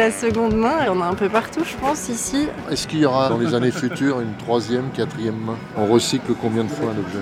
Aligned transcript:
La 0.00 0.10
seconde 0.10 0.56
main, 0.56 0.78
il 0.80 0.86
y 0.86 0.88
en 0.88 1.02
a 1.02 1.04
un 1.04 1.14
peu 1.14 1.28
partout, 1.28 1.60
je 1.62 1.76
pense, 1.76 2.08
ici. 2.08 2.48
Est-ce 2.70 2.88
qu'il 2.88 3.00
y 3.00 3.04
aura 3.04 3.28
dans 3.28 3.36
les 3.36 3.54
années 3.54 3.70
futures 3.70 4.22
une 4.22 4.32
troisième, 4.32 4.88
quatrième 4.92 5.36
main? 5.36 5.58
On 5.76 5.84
recycle 5.84 6.32
combien 6.40 6.64
de 6.64 6.70
fois 6.70 6.86
un 6.86 6.98
objet 6.98 7.18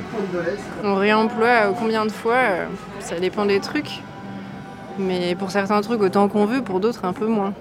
On 0.84 0.94
réemploie 0.94 1.74
combien 1.76 2.06
de 2.06 2.12
fois 2.12 2.38
Ça 3.00 3.18
dépend 3.18 3.46
des 3.46 3.58
trucs. 3.58 4.00
Mais 4.96 5.34
pour 5.34 5.50
certains 5.50 5.80
trucs, 5.80 6.00
autant 6.00 6.28
qu'on 6.28 6.44
veut, 6.44 6.62
pour 6.62 6.78
d'autres, 6.78 7.04
un 7.04 7.12
peu 7.12 7.26
moins. 7.26 7.52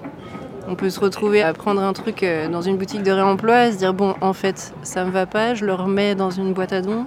On 0.68 0.76
peut 0.76 0.88
se 0.88 1.00
retrouver 1.00 1.42
à 1.42 1.52
prendre 1.52 1.82
un 1.82 1.94
truc 1.94 2.22
euh, 2.22 2.48
dans 2.48 2.62
une 2.62 2.76
boutique 2.76 3.02
de 3.02 3.10
réemploi 3.10 3.66
et 3.66 3.72
se 3.72 3.78
dire 3.78 3.94
bon, 3.94 4.14
en 4.20 4.32
fait, 4.32 4.72
ça 4.84 5.04
me 5.04 5.10
va 5.10 5.26
pas, 5.26 5.56
je 5.56 5.64
le 5.64 5.74
remets 5.74 6.14
dans 6.14 6.30
une 6.30 6.52
boîte 6.52 6.72
à 6.72 6.80
dons, 6.80 7.06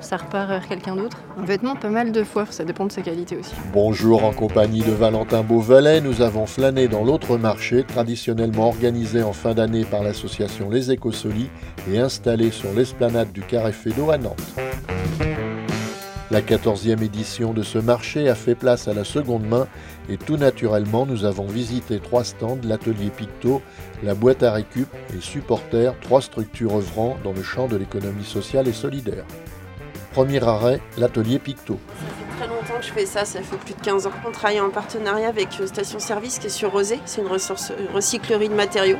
ça 0.00 0.16
repart 0.16 0.48
vers 0.48 0.66
quelqu'un 0.66 0.96
d'autre. 0.96 1.18
Un 1.38 1.44
vêtement, 1.44 1.76
pas 1.76 1.88
mal 1.88 2.12
de 2.12 2.24
fois, 2.24 2.46
ça 2.50 2.64
dépend 2.64 2.86
de 2.86 2.92
sa 2.92 3.02
qualité 3.02 3.36
aussi. 3.36 3.54
Bonjour, 3.72 4.24
en 4.24 4.32
compagnie 4.32 4.82
de 4.82 4.92
Valentin 4.92 5.42
Beauvalet, 5.42 6.00
nous 6.00 6.22
avons 6.22 6.46
flâné 6.46 6.88
dans 6.88 7.04
l'autre 7.04 7.36
marché, 7.38 7.84
traditionnellement 7.84 8.68
organisé 8.68 9.22
en 9.22 9.32
fin 9.32 9.54
d'année 9.54 9.84
par 9.84 10.02
l'association 10.02 10.70
Les 10.70 10.90
Écosolis 10.90 11.48
et 11.90 11.98
installé 11.98 12.50
sur 12.50 12.72
l'esplanade 12.72 13.32
du 13.32 13.42
Carré 13.42 13.72
Fédot 13.72 14.10
à 14.10 14.18
Nantes. 14.18 14.54
La 16.32 16.40
14e 16.40 17.02
édition 17.04 17.52
de 17.52 17.62
ce 17.62 17.78
marché 17.78 18.28
a 18.28 18.34
fait 18.34 18.56
place 18.56 18.88
à 18.88 18.94
la 18.94 19.04
seconde 19.04 19.46
main 19.46 19.68
et 20.08 20.16
tout 20.16 20.36
naturellement 20.36 21.06
nous 21.06 21.24
avons 21.24 21.46
visité 21.46 22.00
trois 22.00 22.24
stands, 22.24 22.58
l'atelier 22.64 23.10
Picto, 23.16 23.62
la 24.02 24.14
boîte 24.14 24.42
à 24.42 24.50
récup 24.52 24.88
et 25.16 25.20
Supporter, 25.20 25.94
trois 26.00 26.20
structures 26.20 26.74
œuvrant 26.74 27.16
dans 27.22 27.32
le 27.32 27.44
champ 27.44 27.68
de 27.68 27.76
l'économie 27.76 28.24
sociale 28.24 28.66
et 28.66 28.72
solidaire. 28.72 29.24
Premier 30.16 30.42
arrêt, 30.42 30.80
l'atelier 30.96 31.38
Picto. 31.38 31.78
Ça 32.00 32.06
fait 32.06 32.38
très 32.38 32.48
longtemps 32.48 32.80
que 32.80 32.86
je 32.86 32.90
fais 32.90 33.04
ça, 33.04 33.26
ça 33.26 33.42
fait 33.42 33.56
plus 33.58 33.74
de 33.74 33.80
15 33.82 34.06
ans. 34.06 34.12
On 34.26 34.30
travaille 34.30 34.60
en 34.60 34.70
partenariat 34.70 35.28
avec 35.28 35.48
Station 35.66 35.98
Service 35.98 36.38
qui 36.38 36.46
est 36.46 36.48
sur 36.48 36.72
Rosé, 36.72 37.00
c'est 37.04 37.20
une 37.20 37.28
recyclerie 37.92 38.48
de 38.48 38.54
matériaux. 38.54 38.96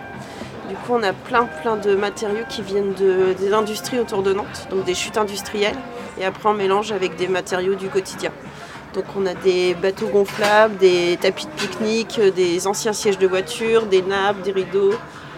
Du 0.68 0.74
coup, 0.74 0.92
on 0.92 1.02
a 1.02 1.14
plein 1.14 1.46
plein 1.62 1.76
de 1.76 1.94
matériaux 1.94 2.44
qui 2.50 2.60
viennent 2.60 2.92
de, 2.92 3.32
des 3.32 3.54
industries 3.54 3.98
autour 3.98 4.22
de 4.22 4.34
Nantes, 4.34 4.68
donc 4.68 4.84
des 4.84 4.92
chutes 4.92 5.16
industrielles. 5.16 5.78
Et 6.20 6.24
après, 6.26 6.50
on 6.50 6.52
mélange 6.52 6.92
avec 6.92 7.16
des 7.16 7.28
matériaux 7.28 7.76
du 7.76 7.88
quotidien. 7.88 8.30
Donc 8.92 9.06
on 9.16 9.24
a 9.24 9.32
des 9.32 9.72
bateaux 9.72 10.08
gonflables, 10.08 10.76
des 10.76 11.16
tapis 11.18 11.46
de 11.46 11.52
pique-nique, 11.52 12.20
des 12.20 12.66
anciens 12.66 12.92
sièges 12.92 13.16
de 13.16 13.26
voiture, 13.26 13.86
des 13.86 14.02
nappes, 14.02 14.42
des 14.42 14.52
rideaux. 14.52 14.92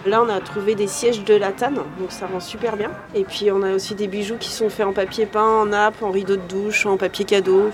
Là, 0.07 0.23
on 0.23 0.29
a 0.29 0.41
trouvé 0.41 0.75
des 0.75 0.87
sièges 0.87 1.25
de 1.25 1.35
latane, 1.35 1.75
donc 1.75 2.11
ça 2.11 2.27
rend 2.27 2.41
super 2.41 2.77
bien. 2.77 2.91
Et 3.15 3.25
puis 3.25 3.51
on 3.51 3.63
a 3.63 3.75
aussi 3.75 3.95
des 3.95 4.07
bijoux 4.07 4.37
qui 4.39 4.51
sont 4.51 4.69
faits 4.69 4.87
en 4.87 4.93
papier 4.93 5.27
peint, 5.27 5.43
en 5.43 5.67
nappe, 5.67 6.03
en 6.03 6.11
rideau 6.11 6.37
de 6.37 6.43
douche, 6.49 6.87
en 6.87 6.97
papier 6.97 7.25
cadeau. 7.25 7.71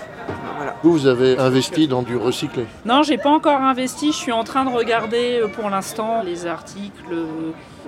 Vous, 0.83 0.91
vous 0.91 1.07
avez 1.07 1.37
investi 1.37 1.87
dans 1.87 2.01
du 2.01 2.15
recyclé 2.15 2.65
Non, 2.85 3.03
j'ai 3.03 3.17
pas 3.17 3.29
encore 3.29 3.61
investi. 3.61 4.11
Je 4.11 4.17
suis 4.17 4.31
en 4.31 4.43
train 4.43 4.65
de 4.65 4.69
regarder 4.69 5.41
euh, 5.41 5.47
pour 5.47 5.69
l'instant 5.69 6.21
les 6.23 6.45
articles 6.45 7.15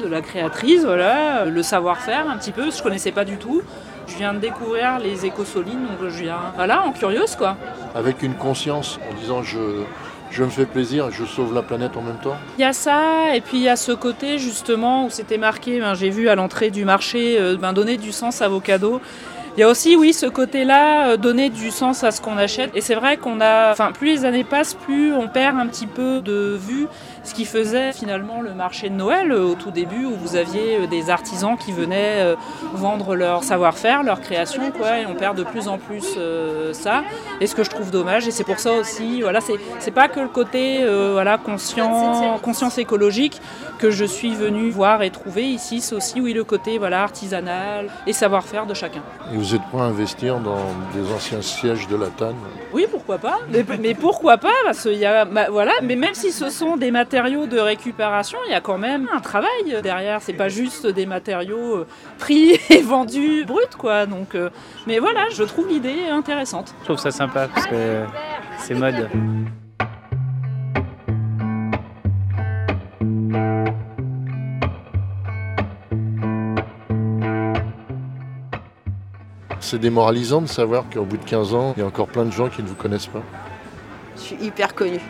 de 0.02 0.08
la 0.08 0.22
créatrice, 0.22 0.84
voilà, 0.84 1.46
le 1.46 1.64
savoir-faire 1.64 2.30
un 2.30 2.38
petit 2.38 2.52
peu, 2.52 2.70
je 2.70 2.82
connaissais 2.84 3.12
pas 3.12 3.26
du 3.26 3.38
tout. 3.38 3.62
Je 4.08 4.16
viens 4.16 4.34
de 4.34 4.40
découvrir 4.40 5.00
les 5.00 5.26
écosolines, 5.26 5.82
donc 5.82 6.10
je 6.10 6.24
viens, 6.24 6.40
voilà, 6.56 6.84
en 6.84 6.92
curieuse 6.92 7.36
quoi. 7.36 7.58
Avec 7.96 8.22
une 8.24 8.36
conscience, 8.36 9.00
en 9.10 9.20
disant 9.20 9.44
je, 9.44 9.58
je 10.32 10.44
me 10.44 10.50
fais 10.50 10.66
plaisir, 10.66 11.10
je 11.12 11.26
sauve 11.26 11.54
la 11.54 11.62
planète 11.62 11.98
en 11.98 12.02
même 12.02 12.20
temps. 12.22 12.38
Il 12.58 12.62
y 12.62 12.66
a 12.66 12.74
ça, 12.74 13.36
et 13.36 13.42
puis 13.42 13.58
il 13.58 13.64
y 13.64 13.70
a 13.70 13.76
ce 13.76 13.92
côté 13.92 14.38
justement 14.40 15.06
où 15.06 15.10
c'était 15.10 15.38
marqué, 15.38 15.80
ben, 15.80 15.94
j'ai 15.94 16.10
vu 16.10 16.30
à 16.30 16.36
l'entrée 16.36 16.70
du 16.70 16.86
marché, 16.86 17.38
euh, 17.40 17.58
ben, 17.58 17.74
donner 17.74 17.98
du 17.98 18.12
sens 18.12 18.42
à 18.42 18.48
vos 18.48 18.60
cadeaux. 18.60 19.02
Il 19.58 19.62
y 19.62 19.64
a 19.64 19.70
aussi, 19.70 19.96
oui, 19.96 20.14
ce 20.14 20.28
côté-là, 20.28 21.10
euh, 21.10 21.18
donner 21.18 21.50
du 21.50 21.72
sens 21.72 22.04
à 22.04 22.12
ce 22.12 22.22
qu'on 22.22 22.38
achète. 22.38 22.70
Et 22.76 22.82
c'est 22.82 22.94
vrai 22.94 23.18
qu'on 23.18 23.42
a, 23.42 23.72
enfin, 23.72 23.92
plus 23.92 24.08
les 24.08 24.26
années 24.26 24.44
passent, 24.44 24.76
plus 24.76 25.14
on 25.14 25.28
perd 25.28 25.58
un 25.58 25.66
petit 25.66 25.88
peu 25.88 26.22
de 26.22 26.56
vue 26.56 26.86
ce 27.28 27.34
qui 27.34 27.46
faisait 27.46 27.92
finalement 27.92 28.42
le 28.42 28.54
marché 28.54 28.90
de 28.90 28.96
Noël 28.96 29.32
euh, 29.32 29.44
au 29.44 29.56
tout 29.56 29.72
début, 29.72 30.06
où 30.06 30.16
vous 30.16 30.36
aviez 30.36 30.78
euh, 30.78 30.88
des 30.88 31.10
artisans 31.10 31.58
qui 31.58 31.72
venaient 31.72 32.36
vendre 32.74 33.16
leur 33.16 33.44
savoir-faire, 33.44 34.04
leur 34.04 34.22
création, 34.22 34.72
quoi, 34.72 35.00
et 35.00 35.06
on 35.06 35.16
perd 35.16 35.38
de 35.38 35.44
plus 35.44 35.68
en 35.68 35.78
plus 35.78 36.18
ça. 36.74 37.04
Et 37.42 37.48
ce 37.48 37.56
que 37.56 37.64
je 37.64 37.70
trouve 37.70 37.92
dommage, 37.92 38.28
et 38.28 38.32
c'est 38.32 38.44
pour 38.44 38.60
ça 38.60 38.74
aussi, 38.74 39.22
voilà, 39.22 39.40
c'est 39.80 39.92
pas 39.92 40.08
que 40.08 40.20
le 40.20 40.28
côté 40.28 40.86
voilà, 41.12 41.38
conscient, 41.38 42.40
conscience 42.42 42.78
écologique 42.78 43.42
que 43.80 43.92
je 43.92 44.06
suis 44.06 44.34
venu 44.34 44.70
voir 44.70 45.04
et 45.04 45.10
trouver 45.10 45.44
ici, 45.44 45.82
c'est 45.82 45.96
aussi 45.96 46.22
oui, 46.22 46.34
le 46.34 46.44
côté 46.44 46.78
voilà, 46.78 47.04
artisanal 47.04 47.90
et 48.06 48.14
savoir-faire 48.14 48.66
de 48.66 48.74
chacun 48.74 49.02
vous 49.34 49.56
êtes 49.56 49.62
prêt 49.64 49.82
à 49.82 49.86
investir 49.86 50.40
dans 50.40 50.58
des 50.94 51.12
anciens 51.12 51.42
sièges 51.42 51.88
de 51.88 51.96
la 51.96 52.08
TAN 52.08 52.34
Oui, 52.74 52.86
pourquoi 52.90 53.18
pas. 53.18 53.40
Mais, 53.50 53.94
pourquoi 53.94 54.38
pas 54.38 54.54
Parce 54.66 54.86
y 54.86 55.06
a, 55.06 55.26
bah, 55.26 55.48
voilà. 55.52 55.74
Mais 55.84 55.96
même 55.96 56.14
si 56.14 56.32
ce 56.32 56.50
sont 56.50 56.78
des 56.78 56.92
matériaux 56.92 57.17
de 57.24 57.60
récupération, 57.60 58.38
il 58.46 58.52
y 58.52 58.56
a 58.56 58.62
quand 58.62 58.78
même 58.78 59.08
un 59.12 59.20
travail 59.20 59.82
derrière. 59.82 60.22
C'est 60.22 60.34
pas 60.34 60.50
juste 60.50 60.86
des 60.86 61.06
matériaux 61.06 61.78
euh, 61.78 61.88
pris 62.20 62.60
et 62.70 62.82
vendus 62.82 63.44
bruts, 63.46 63.76
quoi. 63.78 64.06
Donc, 64.06 64.36
euh, 64.36 64.50
mais 64.86 65.00
voilà, 65.00 65.26
je 65.34 65.44
trouve 65.44 65.68
l'idée 65.68 66.08
intéressante. 66.12 66.76
Je 66.82 66.86
trouve 66.86 66.98
ça 66.98 67.12
sympa 67.12 67.48
parce 67.48 67.66
que 67.66 68.04
c'est 68.60 68.76
mode. 68.76 69.10
C'est 79.60 79.80
démoralisant 79.80 80.42
de 80.42 80.48
savoir 80.48 80.86
qu'au 80.94 81.04
bout 81.04 81.18
de 81.18 81.26
15 81.26 81.54
ans, 81.54 81.74
il 81.76 81.80
y 81.82 81.84
a 81.84 81.88
encore 81.88 82.08
plein 82.08 82.24
de 82.24 82.32
gens 82.32 82.48
qui 82.48 82.62
ne 82.62 82.68
vous 82.68 82.76
connaissent 82.76 83.08
pas. 83.08 83.24
Je 84.16 84.22
suis 84.22 84.36
hyper 84.38 84.74
connue. 84.74 85.02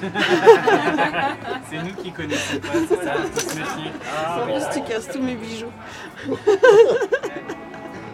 c'est 1.70 1.82
nous 1.82 1.94
qui 2.02 2.10
connaissons 2.12 2.58
pas, 2.58 2.68
c'est 2.88 3.04
ça, 3.04 3.14
ce 3.36 3.58
métier. 3.58 3.92
Ah, 4.08 4.46
tu 4.72 4.82
casses 4.82 5.08
tous 5.08 5.20
mes 5.20 5.34
bijoux. 5.34 5.72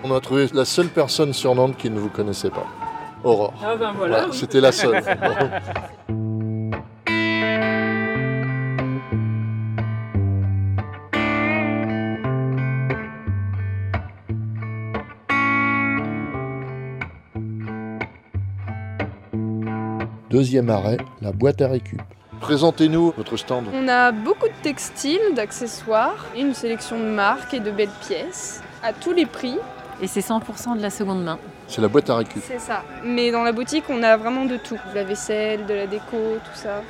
On 0.05 0.15
a 0.15 0.21
trouvé 0.21 0.49
la 0.53 0.65
seule 0.65 0.89
personne 0.89 1.33
sur 1.33 1.55
Nantes 1.55 1.77
qui 1.77 1.91
ne 1.91 1.99
vous 1.99 2.11
connaissait 2.11 2.51
pas. 2.51 2.67
Aurore. 3.25 3.55
Ah 3.65 3.77
ben 3.77 3.93
voilà. 3.97 4.27
C'était 4.33 4.61
la 4.61 4.73
seule. 4.73 5.03
Deuxième 20.37 20.69
arrêt, 20.69 20.99
la 21.23 21.33
boîte 21.33 21.63
à 21.63 21.69
récup. 21.69 22.03
Présentez-nous 22.43 23.15
votre 23.17 23.39
stand. 23.39 23.65
On 23.73 23.89
a 23.89 24.13
beaucoup 24.13 24.49
de 24.49 24.63
textiles, 24.63 25.33
d'accessoires, 25.35 26.27
une 26.37 26.53
sélection 26.53 26.99
de 26.99 27.07
marques 27.07 27.55
et 27.55 27.61
de 27.61 27.71
belles 27.71 27.89
pièces, 28.07 28.63
à 28.83 28.93
tous 28.93 29.15
les 29.15 29.25
prix. 29.25 29.57
Et 30.03 30.07
c'est 30.07 30.21
100% 30.21 30.77
de 30.77 30.83
la 30.83 30.91
seconde 30.91 31.25
main. 31.25 31.39
C'est 31.69 31.81
la 31.81 31.89
boîte 31.89 32.11
à 32.11 32.17
récup. 32.17 32.43
C'est 32.47 32.59
ça. 32.59 32.83
Mais 33.03 33.31
dans 33.31 33.45
la 33.45 33.53
boutique, 33.53 33.85
on 33.89 34.03
a 34.03 34.19
vraiment 34.19 34.45
de 34.45 34.59
tout. 34.59 34.79
De 34.91 34.95
la 34.95 35.05
vaisselle, 35.05 35.65
de 35.65 35.73
la 35.73 35.87
déco, 35.87 36.19
tout 36.45 36.59
ça. 36.59 36.83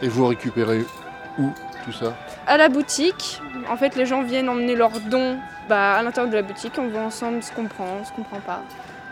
Et 0.00 0.06
vous 0.06 0.24
récupérez 0.28 0.84
où 1.40 1.50
tout 1.84 1.92
ça? 1.92 2.14
À 2.46 2.56
la 2.56 2.68
boutique. 2.68 3.42
En 3.68 3.76
fait, 3.76 3.96
les 3.96 4.06
gens 4.06 4.22
viennent 4.22 4.48
emmener 4.48 4.76
leurs 4.76 5.00
dons 5.10 5.38
bah, 5.68 5.94
à 5.94 6.02
l'intérieur 6.04 6.30
de 6.30 6.36
la 6.36 6.42
boutique. 6.42 6.74
On 6.78 6.86
voit 6.86 7.02
ensemble 7.02 7.42
ce 7.42 7.50
qu'on 7.50 7.64
prend, 7.64 8.04
ce 8.04 8.12
qu'on 8.12 8.22
prend 8.22 8.38
pas. 8.38 8.62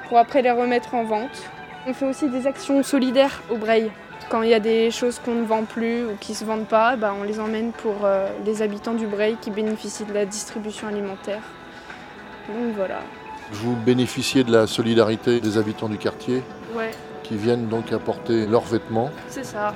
Pour 0.08 0.16
après 0.16 0.42
les 0.42 0.52
remettre 0.52 0.94
en 0.94 1.02
vente. 1.02 1.50
On 1.86 1.92
fait 1.94 2.06
aussi 2.08 2.28
des 2.28 2.46
actions 2.46 2.82
solidaires 2.82 3.42
au 3.50 3.56
Breil. 3.56 3.90
Quand 4.28 4.42
il 4.42 4.50
y 4.50 4.54
a 4.54 4.60
des 4.60 4.90
choses 4.90 5.18
qu'on 5.18 5.34
ne 5.34 5.44
vend 5.44 5.64
plus 5.64 6.04
ou 6.04 6.10
qui 6.20 6.32
ne 6.32 6.36
se 6.36 6.44
vendent 6.44 6.66
pas, 6.68 6.96
bah, 6.96 7.12
on 7.18 7.24
les 7.24 7.40
emmène 7.40 7.72
pour 7.72 8.04
euh, 8.04 8.28
les 8.44 8.62
habitants 8.62 8.94
du 8.94 9.06
Breil 9.06 9.36
qui 9.40 9.50
bénéficient 9.50 10.04
de 10.04 10.12
la 10.12 10.24
distribution 10.26 10.86
alimentaire. 10.88 11.40
Donc 12.48 12.74
voilà. 12.76 13.00
Vous 13.52 13.74
bénéficiez 13.74 14.44
de 14.44 14.52
la 14.52 14.66
solidarité 14.66 15.40
des 15.40 15.58
habitants 15.58 15.88
du 15.88 15.98
quartier 15.98 16.42
Ouais. 16.76 16.92
qui 17.24 17.36
viennent 17.36 17.66
donc 17.66 17.92
apporter 17.92 18.46
leurs 18.46 18.62
vêtements. 18.64 19.10
C'est 19.28 19.44
ça, 19.44 19.74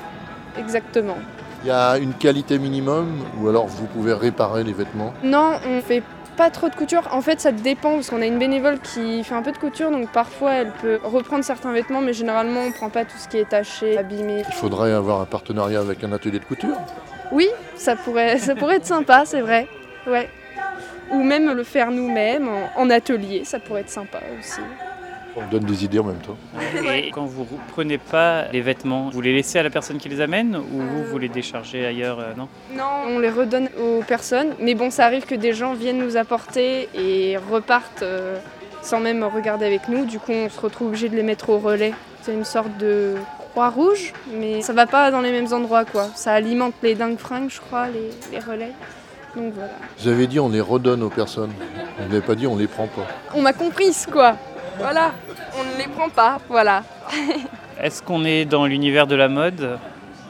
exactement. 0.57 1.17
Il 1.65 1.69
y 1.69 1.73
a 1.73 1.97
une 1.99 2.13
qualité 2.13 2.59
minimum 2.59 3.25
ou 3.41 3.49
alors 3.49 3.67
vous 3.67 3.87
pouvez 3.87 4.13
réparer 4.13 4.63
les 4.63 4.73
vêtements? 4.75 5.13
Non, 5.25 5.55
on 5.67 5.81
fait 5.81 6.03
pas 6.37 6.51
trop 6.51 6.69
de 6.69 6.75
couture. 6.75 7.09
En 7.13 7.21
fait, 7.21 7.41
ça 7.41 7.53
dépend 7.53 7.95
parce 7.95 8.11
qu'on 8.11 8.23
a 8.23 8.27
une 8.27 8.39
bénévole 8.39 8.79
qui 8.81 9.25
fait 9.25 9.35
un 9.35 9.43
peu 9.43 9.53
de 9.53 9.59
couture, 9.59 9.91
donc 9.91 10.11
parfois 10.11 10.55
elle 10.55 10.71
peut 10.71 10.99
reprendre 11.03 11.45
certains 11.45 11.73
vêtements, 11.73 12.01
mais 12.01 12.13
généralement 12.13 12.61
on 12.63 12.73
prend 12.73 12.91
pas 12.91 13.05
tout 13.05 13.17
ce 13.19 13.29
qui 13.29 13.39
est 13.39 13.49
taché, 13.49 13.97
abîmé. 13.99 14.43
Il 14.47 14.55
faudrait 14.55 14.93
avoir 14.93 15.21
un 15.21 15.27
partenariat 15.27 15.81
avec 15.81 16.03
un 16.05 16.13
atelier 16.13 16.39
de 16.39 16.45
couture? 16.45 16.77
Oui, 17.33 17.49
ça 17.77 17.97
pourrait, 17.97 18.39
ça 18.39 18.55
pourrait 18.55 18.77
être 18.77 18.87
sympa, 18.87 19.23
c'est 19.25 19.41
vrai. 19.41 19.69
Ouais. 20.07 20.29
Ou 21.11 21.23
même 21.23 21.53
le 21.53 21.65
faire 21.65 21.91
nous-mêmes 21.91 22.49
en 22.77 22.91
atelier, 22.91 23.45
ça 23.45 23.59
pourrait 23.59 23.83
être 23.83 23.91
sympa 23.91 24.19
aussi. 24.39 24.61
On 25.37 25.47
donne 25.51 25.65
des 25.65 25.85
idées 25.85 25.99
en 25.99 26.05
même 26.05 26.19
temps. 26.19 26.37
Et 26.95 27.11
quand 27.11 27.25
vous 27.25 27.43
ne 27.43 27.73
prenez 27.73 27.99
pas 27.99 28.47
les 28.53 28.61
vêtements, 28.61 29.11
vous 29.11 29.21
les 29.21 29.35
laissez 29.35 29.59
à 29.59 29.63
la 29.63 29.71
personne 29.71 29.99
qui 29.99 30.09
les 30.09 30.21
amène 30.21 30.57
ou 30.57 30.81
vous, 30.81 31.05
vous 31.05 31.19
les 31.19 31.29
déchargez 31.29 31.85
ailleurs 31.85 32.21
euh, 32.21 32.33
Non, 32.37 32.49
non 32.73 32.85
on 33.09 33.19
les 33.19 33.31
redonne 33.31 33.69
aux 33.81 34.03
personnes. 34.03 34.55
Mais 34.61 34.75
bon, 34.75 34.91
ça 34.91 35.07
arrive 35.07 35.25
que 35.27 35.35
des 35.35 35.53
gens 35.53 35.75
viennent 35.75 35.99
nous 35.99 36.17
apporter 36.17 36.89
et 36.95 37.37
repartent 37.51 38.03
euh, 38.03 38.39
sans 38.83 39.01
même 39.01 39.25
regarder 39.25 39.67
avec 39.67 39.89
nous. 39.89 40.05
Du 40.05 40.19
coup, 40.19 40.33
on 40.33 40.49
se 40.49 40.61
retrouve 40.61 40.89
obligé 40.89 41.09
de 41.09 41.17
les 41.17 41.23
mettre 41.23 41.51
au 41.51 41.59
relais. 41.59 41.95
C'est 42.23 42.33
une 42.33 42.45
sorte 42.45 42.77
de 42.79 43.17
Croix-Rouge, 43.51 44.13
mais 44.39 44.63
ça 44.63 44.73
va 44.73 44.87
pas 44.87 45.11
dans 45.11 45.21
les 45.21 45.31
mêmes 45.31 45.53
endroits 45.53 45.85
quoi. 45.85 46.09
Ça 46.15 46.33
alimente 46.33 46.75
les 46.83 46.95
dingues 46.95 47.19
fringues, 47.19 47.51
je 47.51 47.61
crois, 47.61 47.89
les, 47.89 48.11
les 48.33 48.39
relais. 48.39 48.73
Donc 49.37 49.53
voilà. 49.55 49.73
Vous 49.99 50.09
avez 50.09 50.27
dit 50.27 50.39
on 50.39 50.49
les 50.49 50.61
redonne 50.61 51.03
aux 51.03 51.11
personnes. 51.11 51.53
Vous 51.99 52.09
n'avez 52.09 52.21
pas 52.21 52.35
dit 52.35 52.47
on 52.47 52.57
les 52.57 52.67
prend 52.67 52.87
pas. 52.87 53.07
On 53.35 53.43
m'a 53.43 53.53
comprise 53.53 54.07
quoi. 54.11 54.37
Voilà. 54.79 55.13
On 55.59 55.65
ne 55.75 55.79
les 55.79 55.89
prend 55.89 56.09
pas, 56.09 56.39
voilà. 56.49 56.83
Est-ce 57.81 58.03
qu'on 58.03 58.25
est 58.25 58.45
dans 58.45 58.67
l'univers 58.67 59.07
de 59.07 59.15
la 59.17 59.29
mode 59.29 59.79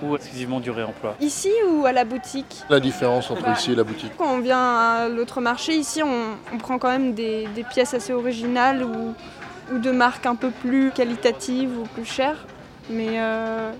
ou 0.02 0.16
exclusivement 0.16 0.60
du 0.60 0.70
réemploi 0.70 1.14
Ici 1.20 1.50
ou 1.70 1.86
à 1.86 1.92
la 1.92 2.04
boutique? 2.04 2.62
La 2.68 2.80
différence 2.80 3.30
entre 3.30 3.42
Bah. 3.42 3.54
ici 3.56 3.72
et 3.72 3.74
la 3.74 3.84
boutique. 3.84 4.12
Quand 4.18 4.32
on 4.34 4.40
vient 4.40 4.58
à 4.76 5.08
l'autre 5.08 5.40
marché, 5.40 5.74
ici 5.74 6.02
on, 6.02 6.36
on 6.52 6.58
prend 6.58 6.78
quand 6.78 6.90
même 6.90 7.14
des, 7.14 7.46
des 7.54 7.62
pièces 7.64 7.94
assez 7.94 8.12
originales 8.12 8.82
ou, 8.82 9.14
ou 9.72 9.78
de 9.78 9.90
marques 9.90 10.26
un 10.26 10.34
peu 10.34 10.50
plus 10.50 10.90
qualitatives 10.90 11.78
ou 11.78 11.84
plus 11.84 12.04
chères. 12.04 12.44
Mais 12.90 13.18
euh, 13.20 13.70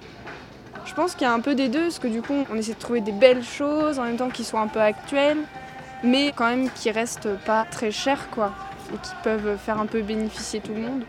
je 0.86 0.94
pense 0.94 1.14
qu'il 1.14 1.26
y 1.26 1.30
a 1.30 1.32
un 1.32 1.40
peu 1.40 1.54
des 1.54 1.68
deux, 1.68 1.82
parce 1.84 1.98
que 1.98 2.08
du 2.08 2.22
coup 2.22 2.34
on 2.50 2.56
essaie 2.56 2.74
de 2.74 2.78
trouver 2.78 3.00
des 3.00 3.12
belles 3.12 3.44
choses 3.44 3.98
en 3.98 4.04
même 4.04 4.16
temps 4.16 4.30
qui 4.30 4.44
soient 4.44 4.60
un 4.60 4.68
peu 4.68 4.80
actuelles, 4.80 5.38
mais 6.02 6.32
quand 6.34 6.46
même 6.46 6.70
qui 6.70 6.90
restent 6.90 7.34
pas 7.44 7.64
très 7.70 7.90
chères 7.90 8.30
quoi, 8.30 8.52
et 8.92 8.96
qui 8.98 9.12
peuvent 9.22 9.56
faire 9.56 9.78
un 9.78 9.86
peu 9.86 10.02
bénéficier 10.02 10.60
tout 10.60 10.72
le 10.74 10.82
monde. 10.82 11.02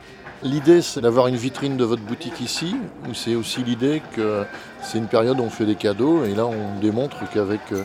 L'idée, 0.44 0.82
c'est 0.82 1.02
d'avoir 1.02 1.28
une 1.28 1.38
vitrine 1.38 1.78
de 1.78 1.84
votre 1.84 2.04
boutique 2.04 2.42
ici, 2.42 2.76
ou 3.10 3.14
c'est 3.14 3.36
aussi 3.36 3.64
l'idée 3.64 4.02
que 4.16 4.44
c'est 4.82 4.98
une 4.98 5.08
période 5.08 5.40
où 5.40 5.44
on 5.44 5.50
fait 5.50 5.66
des 5.66 5.76
cadeaux, 5.76 6.26
et 6.26 6.36
là 6.36 6.46
on 6.46 6.80
démontre 6.80 7.18
qu'avec 7.34 7.62
euh, 7.72 7.84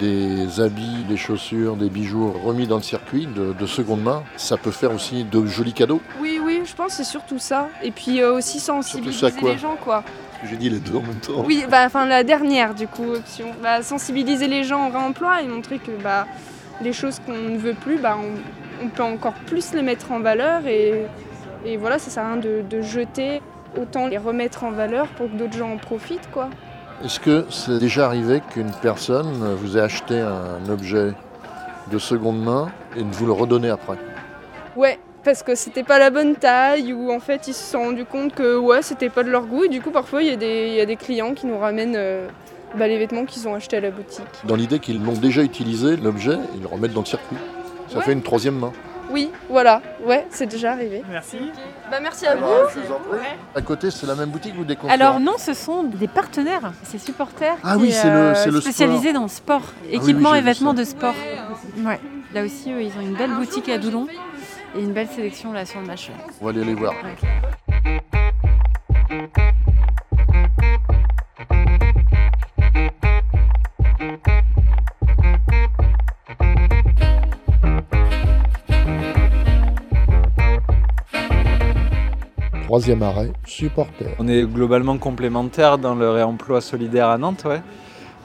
des 0.00 0.60
habits, 0.60 1.04
des 1.08 1.16
chaussures, 1.16 1.76
des 1.76 1.90
bijoux 1.90 2.32
remis 2.44 2.66
dans 2.66 2.76
le 2.76 2.82
circuit 2.82 3.26
de, 3.26 3.52
de 3.52 3.66
seconde 3.66 4.02
main, 4.02 4.22
ça 4.36 4.56
peut 4.56 4.70
faire 4.70 4.92
aussi 4.92 5.24
de 5.24 5.44
jolis 5.44 5.72
cadeaux. 5.72 6.00
Oui, 6.20 6.40
oui, 6.42 6.62
je 6.64 6.74
pense 6.74 6.88
que 6.88 6.92
c'est 6.92 7.04
surtout 7.04 7.38
ça. 7.38 7.68
Et 7.82 7.90
puis 7.90 8.22
euh, 8.22 8.32
aussi 8.32 8.60
sensibiliser 8.60 9.32
les 9.42 9.58
gens 9.58 9.76
quoi. 9.76 10.04
J'ai 10.48 10.56
dit 10.56 10.70
les 10.70 10.80
deux 10.80 10.96
en 10.96 11.02
même 11.02 11.20
temps. 11.20 11.44
Oui, 11.44 11.64
bah, 11.68 11.84
enfin 11.86 12.06
la 12.06 12.24
dernière 12.24 12.74
du 12.74 12.86
coup 12.86 13.12
option. 13.12 13.46
Bah, 13.62 13.82
sensibiliser 13.82 14.48
les 14.48 14.64
gens 14.64 14.88
au 14.88 14.90
réemploi 14.92 15.42
et 15.42 15.46
montrer 15.46 15.78
que 15.78 15.92
bah, 16.02 16.26
les 16.80 16.92
choses 16.92 17.20
qu'on 17.24 17.32
ne 17.32 17.58
veut 17.58 17.74
plus, 17.74 17.98
bah, 17.98 18.16
on, 18.18 18.34
on 18.84 18.88
peut 18.88 19.02
encore 19.02 19.34
plus 19.46 19.72
les 19.74 19.82
mettre 19.82 20.12
en 20.12 20.20
valeur 20.20 20.66
et, 20.66 21.06
et 21.64 21.76
voilà, 21.76 21.98
ça 21.98 22.10
sert 22.10 22.24
à 22.24 22.32
rien 22.32 22.36
de, 22.36 22.62
de 22.68 22.82
jeter, 22.82 23.40
autant 23.80 24.06
les 24.08 24.18
remettre 24.18 24.64
en 24.64 24.70
valeur 24.70 25.06
pour 25.08 25.26
que 25.30 25.36
d'autres 25.36 25.56
gens 25.56 25.72
en 25.72 25.76
profitent 25.78 26.30
quoi. 26.32 26.48
Est-ce 27.04 27.18
que 27.20 27.46
c'est 27.50 27.78
déjà 27.78 28.06
arrivé 28.06 28.40
qu'une 28.52 28.70
personne 28.82 29.54
vous 29.56 29.76
ait 29.76 29.80
acheté 29.80 30.20
un 30.20 30.68
objet 30.70 31.12
de 31.90 31.98
seconde 31.98 32.42
main 32.42 32.70
et 32.96 33.02
de 33.02 33.10
vous 33.12 33.26
le 33.26 33.32
redonner 33.32 33.70
après? 33.70 33.96
Ouais, 34.76 34.98
parce 35.24 35.42
que 35.42 35.54
c'était 35.54 35.82
pas 35.82 35.98
la 35.98 36.10
bonne 36.10 36.36
taille 36.36 36.92
ou 36.92 37.12
en 37.12 37.18
fait 37.20 37.48
ils 37.48 37.54
se 37.54 37.72
sont 37.72 37.80
rendus 37.80 38.04
compte 38.04 38.34
que 38.34 38.56
ouais, 38.56 38.82
c'était 38.82 39.08
pas 39.08 39.24
de 39.24 39.30
leur 39.30 39.46
goût 39.46 39.64
et 39.64 39.68
du 39.68 39.80
coup 39.80 39.90
parfois 39.90 40.22
il 40.22 40.28
y, 40.28 40.32
a 40.32 40.36
des- 40.36 40.66
il 40.68 40.74
y 40.74 40.80
a 40.80 40.86
des 40.86 40.96
clients 40.96 41.34
qui 41.34 41.46
nous 41.46 41.58
ramènent 41.58 41.96
euh, 41.96 42.28
bah, 42.78 42.86
les 42.86 42.98
vêtements 42.98 43.24
qu'ils 43.24 43.46
ont 43.48 43.54
achetés 43.54 43.78
à 43.78 43.80
la 43.80 43.90
boutique. 43.90 44.24
Dans 44.44 44.56
l'idée 44.56 44.78
qu'ils 44.78 45.02
l'ont 45.04 45.12
déjà 45.12 45.42
utilisé, 45.42 45.96
l'objet, 45.96 46.34
et 46.56 46.60
le 46.60 46.66
remettent 46.66 46.94
dans 46.94 47.00
le 47.00 47.06
circuit. 47.06 47.36
Ça 47.92 47.98
Ouais. 47.98 48.04
fait 48.04 48.12
une 48.12 48.22
troisième 48.22 48.58
main. 48.58 48.72
Oui, 49.10 49.30
voilà, 49.50 49.82
ouais, 50.06 50.26
c'est 50.30 50.46
déjà 50.46 50.72
arrivé. 50.72 51.02
Merci. 51.10 51.36
Bah 51.90 51.98
merci 52.00 52.26
à 52.26 52.34
vous. 52.36 52.46
À 53.54 53.60
côté, 53.60 53.90
c'est 53.90 54.06
la 54.06 54.14
même 54.14 54.30
boutique 54.30 54.54
ou 54.58 54.64
des 54.64 54.74
concurrents 54.74 54.94
Alors 54.94 55.20
non, 55.20 55.34
ce 55.38 55.52
sont 55.52 55.82
des 55.82 56.08
partenaires, 56.08 56.72
c'est 56.84 56.98
supporters 56.98 57.56
Ah 57.62 57.74
qui, 57.76 57.82
oui, 57.82 57.92
c'est 57.92 58.08
le- 58.08 58.50
le 58.50 58.60
spécialisés 58.62 59.12
dans 59.12 59.24
le 59.24 59.28
sport, 59.28 59.62
équipements 59.90 60.32
j'ai 60.32 60.38
et 60.38 60.42
vêtements 60.42 60.70
ça. 60.70 60.78
de 60.78 60.84
sport. 60.84 61.14
Ouais. 61.84 62.00
Là 62.32 62.44
aussi, 62.44 62.72
eux, 62.72 62.80
ils 62.82 62.92
ont 62.96 63.02
une 63.02 63.14
belle 63.14 63.32
boutique 63.34 63.68
à 63.68 63.76
Doulon 63.76 64.06
et 64.74 64.80
une 64.80 64.92
belle 64.94 65.08
sélection 65.08 65.52
là 65.52 65.66
sur 65.66 65.80
le 65.80 65.86
marché. 65.86 66.12
On 66.40 66.44
va 66.46 66.50
aller 66.52 66.64
les 66.64 66.74
voir. 66.74 66.94
Troisième 82.72 83.02
arrêt, 83.02 83.34
supporter. 83.44 84.14
On 84.18 84.26
est 84.26 84.44
globalement 84.44 84.96
complémentaires 84.96 85.76
dans 85.76 85.94
le 85.94 86.08
réemploi 86.08 86.62
solidaire 86.62 87.08
à 87.08 87.18
Nantes, 87.18 87.44
ouais. 87.44 87.60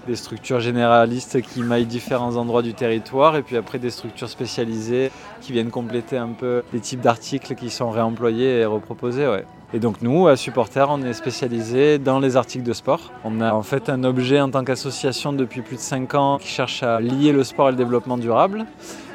Des 0.08 0.16
structures 0.16 0.62
généralistes 0.62 1.42
qui 1.42 1.64
maillent 1.64 1.86
différents 1.86 2.38
endroits 2.38 2.62
du 2.62 2.74
territoire 2.74 3.36
et 3.36 3.42
puis 3.42 3.58
après 3.58 3.78
des 3.78 3.90
structures 3.90 4.30
spécialisées 4.30 5.12
qui 5.42 5.52
viennent 5.52 5.70
compléter 5.70 6.16
un 6.16 6.30
peu 6.30 6.64
les 6.72 6.80
types 6.80 7.02
d'articles 7.02 7.56
qui 7.56 7.70
sont 7.70 7.90
réemployés 7.90 8.60
et 8.62 8.66
reproposés, 8.66 9.28
ouais. 9.28 9.44
Et 9.74 9.80
donc 9.80 10.02
nous, 10.02 10.30
à 10.30 10.38
Supporter, 10.38 10.88
on 10.90 11.02
est 11.04 11.12
spécialisé 11.12 12.00
dans 12.00 12.20
les 12.20 12.38
articles 12.38 12.64
de 12.64 12.72
sport. 12.72 13.12
On 13.26 13.42
a 13.42 13.52
en 13.52 13.64
fait 13.64 13.90
un 13.90 14.06
objet 14.06 14.40
en 14.40 14.50
tant 14.50 14.64
qu'association 14.64 15.34
depuis 15.34 15.62
plus 15.62 15.76
de 15.76 15.82
5 15.82 16.16
ans 16.16 16.38
qui 16.38 16.48
cherche 16.48 16.84
à 16.84 17.02
lier 17.02 17.34
le 17.34 17.44
sport 17.44 17.68
et 17.68 17.72
le 17.72 17.78
développement 17.78 18.18
durable. 18.18 18.66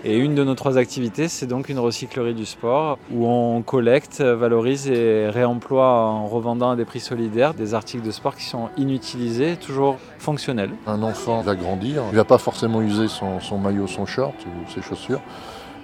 Et 0.05 0.19
une 0.19 0.35
de 0.35 0.45
nos 0.45 0.55
trois 0.55 0.77
activités, 0.77 1.29
c'est 1.29 1.47
donc 1.47 1.71
une 1.71 1.79
recyclerie 1.79 2.35
du 2.35 2.45
sport 2.45 2.99
où 3.11 3.27
on 3.27 3.63
collecte, 3.63 4.21
valorise 4.21 4.89
et 4.91 5.31
réemploie 5.31 5.89
en 5.89 6.27
revendant 6.27 6.73
à 6.73 6.77
des 6.77 6.85
prix 6.85 7.01
solidaires 7.01 7.55
des 7.55 7.73
articles 7.73 8.05
de 8.05 8.11
sport 8.11 8.37
qui 8.37 8.45
sont 8.45 8.69
inutilisés, 8.77 9.57
toujours 9.57 9.97
fonctionnels. 10.19 10.73
Un 10.87 11.03
enfant 11.03 11.41
va 11.41 11.55
grandir, 11.55 12.03
il 12.11 12.17
va 12.17 12.25
pas 12.25 12.39
forcément 12.39 12.83
user 12.83 13.09
son, 13.09 13.41
son 13.41 13.57
maillot, 13.59 13.87
son 13.87 14.05
short 14.05 14.35
ou 14.45 14.71
ses 14.71 14.83
chaussures. 14.83 15.21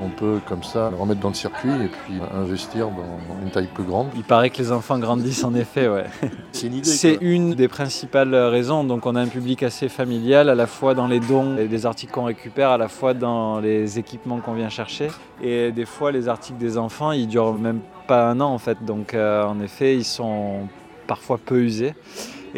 On 0.01 0.11
peut 0.11 0.39
comme 0.47 0.63
ça 0.63 0.91
le 0.91 0.97
remettre 0.97 1.21
dans 1.21 1.29
le 1.29 1.35
circuit 1.35 1.71
et 1.71 1.89
puis 1.89 2.15
investir 2.33 2.89
dans 2.89 3.43
une 3.43 3.51
taille 3.51 3.69
plus 3.73 3.83
grande. 3.83 4.09
Il 4.15 4.23
paraît 4.23 4.51
que 4.51 4.59
les 4.59 4.71
enfants 4.71 4.99
grandissent 4.99 5.43
en 5.43 5.55
effet, 5.55 5.89
ouais. 5.89 6.05
C'est 6.53 6.69
une 6.69 6.75
idée. 6.75 6.89
C'est 6.89 7.17
quoi. 7.17 7.27
une 7.27 7.55
des 7.55 7.67
principales 7.67 8.35
raisons. 8.35 8.85
Donc 8.85 9.07
on 9.07 9.17
a 9.17 9.21
un 9.21 9.27
public 9.27 9.63
assez 9.65 9.89
familial, 9.89 10.49
à 10.49 10.55
la 10.55 10.67
fois 10.67 10.95
dans 10.95 11.09
les 11.09 11.19
dons 11.19 11.57
et 11.57 11.67
des 11.67 11.85
articles 11.85 12.13
qu'on 12.13 12.25
récupère, 12.25 12.71
à 12.71 12.79
la 12.79 12.89
fois 12.89 13.13
dans 13.13 13.59
les 13.59 13.99
équipements 13.99 14.39
qu'on 14.39 14.55
vient 14.55 14.69
chercher. 14.69 15.09
Et 15.43 15.73
des 15.73 15.85
fois, 15.85 16.13
les 16.13 16.29
articles 16.29 16.59
des 16.59 16.79
enfants, 16.79 17.13
ils 17.13 17.27
durent 17.27 17.55
même 17.55 17.81
pas 18.07 18.29
un 18.29 18.41
an 18.41 18.53
en 18.53 18.59
fait. 18.59 18.85
Donc 18.85 19.15
euh, 19.15 19.45
en 19.45 19.61
effet, 19.61 19.97
ils 19.97 20.05
sont 20.05 20.69
parfois 21.09 21.39
peu 21.45 21.61
usés. 21.61 21.95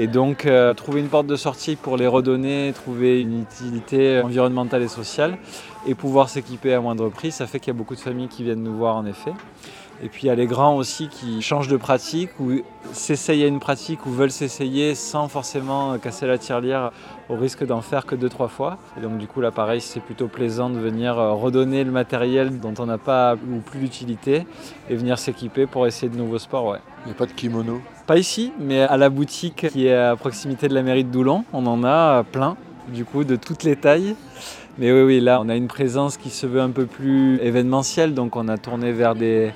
Et 0.00 0.06
donc 0.06 0.46
euh, 0.46 0.72
trouver 0.72 1.00
une 1.00 1.08
porte 1.08 1.26
de 1.26 1.36
sortie 1.36 1.76
pour 1.76 1.98
les 1.98 2.06
redonner, 2.06 2.72
trouver 2.74 3.20
une 3.20 3.42
utilité 3.42 4.22
environnementale 4.22 4.82
et 4.82 4.88
sociale 4.88 5.36
et 5.86 5.94
pouvoir 5.94 6.30
s'équiper 6.30 6.72
à 6.72 6.80
moindre 6.80 7.10
prix, 7.10 7.30
ça 7.30 7.46
fait 7.46 7.60
qu'il 7.60 7.68
y 7.68 7.76
a 7.76 7.78
beaucoup 7.78 7.94
de 7.94 8.00
familles 8.00 8.28
qui 8.28 8.42
viennent 8.42 8.62
nous 8.62 8.74
voir 8.74 8.96
en 8.96 9.04
effet. 9.04 9.34
Et 10.02 10.08
puis 10.08 10.22
il 10.24 10.26
y 10.28 10.30
a 10.30 10.34
les 10.34 10.46
grands 10.46 10.76
aussi 10.76 11.08
qui 11.08 11.42
changent 11.42 11.68
de 11.68 11.76
pratique 11.76 12.30
ou 12.40 12.62
s'essayent 12.92 13.44
à 13.44 13.46
une 13.46 13.60
pratique 13.60 14.06
ou 14.06 14.10
veulent 14.10 14.30
s'essayer 14.30 14.94
sans 14.94 15.28
forcément 15.28 15.98
casser 15.98 16.26
la 16.26 16.38
tirelire 16.38 16.90
au 17.28 17.36
risque 17.36 17.66
d'en 17.66 17.82
faire 17.82 18.06
que 18.06 18.14
deux 18.14 18.30
trois 18.30 18.48
fois. 18.48 18.78
Et 18.96 19.02
donc 19.02 19.18
du 19.18 19.26
coup 19.26 19.40
là 19.40 19.50
pareil 19.50 19.80
c'est 19.80 20.00
plutôt 20.00 20.28
plaisant 20.28 20.70
de 20.70 20.78
venir 20.78 21.18
euh, 21.18 21.32
redonner 21.32 21.84
le 21.84 21.90
matériel 21.90 22.60
dont 22.60 22.74
on 22.78 22.86
n'a 22.86 22.98
pas 22.98 23.34
ou 23.34 23.60
plus 23.60 23.80
d'utilité 23.80 24.46
et 24.88 24.96
venir 24.96 25.18
s'équiper 25.18 25.66
pour 25.66 25.86
essayer 25.86 26.08
de 26.08 26.16
nouveaux 26.16 26.38
sports. 26.38 26.66
Ouais. 26.66 26.78
Il 27.04 27.08
n'y 27.08 27.12
a 27.12 27.14
pas 27.14 27.26
de 27.26 27.32
kimono? 27.32 27.80
Pas 28.06 28.18
ici, 28.18 28.52
mais 28.58 28.80
à 28.80 28.96
la 28.96 29.08
boutique 29.08 29.68
qui 29.70 29.86
est 29.86 29.94
à 29.94 30.16
proximité 30.16 30.68
de 30.68 30.74
la 30.74 30.82
mairie 30.82 31.04
de 31.04 31.10
Doulon, 31.10 31.44
on 31.52 31.64
en 31.66 31.84
a 31.84 32.24
plein, 32.24 32.56
du 32.88 33.04
coup, 33.04 33.24
de 33.24 33.36
toutes 33.36 33.62
les 33.62 33.76
tailles. 33.76 34.16
Mais 34.78 34.92
oui, 34.92 35.02
oui, 35.02 35.20
là, 35.20 35.40
on 35.40 35.48
a 35.48 35.56
une 35.56 35.68
présence 35.68 36.16
qui 36.16 36.28
se 36.30 36.46
veut 36.46 36.60
un 36.60 36.70
peu 36.70 36.86
plus 36.86 37.38
événementielle, 37.40 38.14
donc 38.14 38.36
on 38.36 38.48
a 38.48 38.58
tourné 38.58 38.92
vers 38.92 39.14
des 39.14 39.52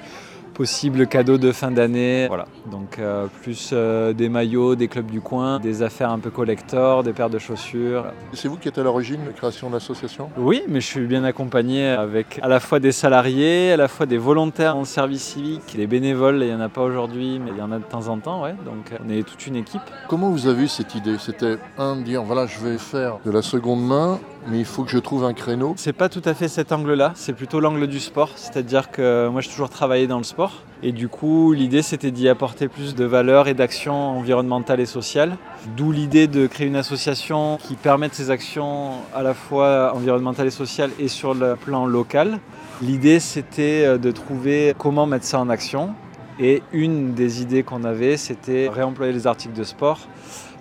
possibles 0.54 1.06
cadeaux 1.06 1.36
de 1.36 1.52
fin 1.52 1.70
d'année. 1.70 2.26
Voilà, 2.28 2.46
donc 2.70 2.98
euh, 2.98 3.26
plus 3.42 3.70
euh, 3.72 4.12
des 4.12 4.28
maillots, 4.28 4.76
des 4.76 4.88
clubs 4.88 5.10
du 5.10 5.20
coin, 5.20 5.58
des 5.58 5.82
affaires 5.82 6.10
un 6.10 6.18
peu 6.18 6.30
collector, 6.30 7.02
des 7.02 7.12
paires 7.12 7.28
de 7.30 7.38
chaussures. 7.38 8.06
C'est 8.32 8.48
vous 8.48 8.56
qui 8.56 8.68
êtes 8.68 8.78
à 8.78 8.82
l'origine 8.82 9.20
de 9.22 9.26
la 9.26 9.32
création 9.32 9.68
de 9.68 9.74
l'association? 9.74 10.30
Oui, 10.38 10.62
mais 10.68 10.80
je 10.80 10.86
suis 10.86 11.06
bien 11.06 11.24
accompagné 11.24 11.88
avec 11.88 12.38
à 12.42 12.48
la 12.48 12.60
fois 12.60 12.80
des 12.80 12.92
salariés, 12.92 13.72
à 13.72 13.76
la 13.76 13.88
fois 13.88 14.06
des 14.06 14.18
volontaires 14.18 14.76
en 14.76 14.84
service 14.84 15.22
civique, 15.22 15.76
des 15.76 15.86
bénévoles, 15.86 16.38
il 16.40 16.48
n'y 16.48 16.54
en 16.54 16.60
a 16.60 16.68
pas 16.68 16.82
aujourd'hui, 16.82 17.40
mais 17.44 17.50
il 17.50 17.58
y 17.58 17.62
en 17.62 17.72
a 17.72 17.78
de 17.78 17.84
temps 17.84 18.08
en 18.08 18.18
temps, 18.18 18.42
ouais. 18.42 18.54
Donc 18.64 18.92
on 19.04 19.10
est 19.10 19.22
toute 19.22 19.46
une 19.46 19.56
équipe. 19.56 19.82
Comment 20.08 20.30
vous 20.30 20.46
avez 20.46 20.64
eu 20.64 20.68
cette 20.68 20.94
idée? 20.94 21.16
C'était 21.18 21.56
un 21.78 21.96
de 21.96 22.02
dire 22.02 22.22
voilà, 22.22 22.46
je 22.46 22.60
vais 22.60 22.78
faire 22.78 23.18
de 23.24 23.30
la 23.30 23.42
seconde 23.42 23.84
main, 23.84 24.20
mais 24.48 24.58
il 24.58 24.64
faut 24.64 24.84
que 24.84 24.90
je 24.90 24.98
trouve 24.98 25.24
un 25.24 25.32
créneau. 25.32 25.74
C'est 25.76 25.92
pas 25.92 26.08
tout 26.08 26.22
à 26.24 26.34
fait 26.34 26.48
cet 26.48 26.72
angle-là, 26.72 27.12
c'est 27.14 27.32
plutôt 27.32 27.60
l'angle 27.60 27.86
du 27.86 28.00
sport. 28.00 28.30
C'est-à-dire 28.36 28.90
que 28.90 29.28
moi 29.28 29.40
j'ai 29.40 29.50
toujours 29.50 29.70
travaillé 29.70 30.06
dans 30.06 30.18
le 30.18 30.24
sport. 30.24 30.62
Et 30.82 30.92
du 30.92 31.08
coup, 31.08 31.52
l'idée 31.52 31.82
c'était 31.82 32.10
d'y 32.10 32.28
apporter 32.28 32.68
plus 32.68 32.94
de 32.94 33.04
valeur 33.04 33.48
et 33.48 33.54
d'action 33.54 33.94
environnementale 33.94 34.80
et 34.80 34.86
sociale. 34.86 35.36
D'où 35.76 35.92
l'idée 35.92 36.26
de 36.26 36.46
créer 36.46 36.66
une 36.66 36.76
association 36.76 37.58
qui 37.62 37.74
permette 37.74 38.14
ces 38.14 38.30
actions 38.30 38.92
à 39.14 39.22
la 39.22 39.34
fois 39.34 39.92
environnementales 39.94 40.48
et 40.48 40.50
sociales 40.50 40.90
et 40.98 41.08
sur 41.08 41.34
le 41.34 41.56
plan 41.56 41.86
local. 41.86 42.38
L'idée 42.82 43.20
c'était 43.20 43.84
euh, 43.84 43.98
de 43.98 44.10
trouver 44.10 44.74
comment 44.78 45.06
mettre 45.06 45.24
ça 45.24 45.40
en 45.40 45.48
action. 45.48 45.94
Et 46.40 46.62
une 46.72 47.14
des 47.14 47.42
idées 47.42 47.62
qu'on 47.62 47.84
avait, 47.84 48.16
c'était 48.16 48.68
réemployer 48.68 49.12
les 49.12 49.28
articles 49.28 49.54
de 49.54 49.62
sport 49.62 50.00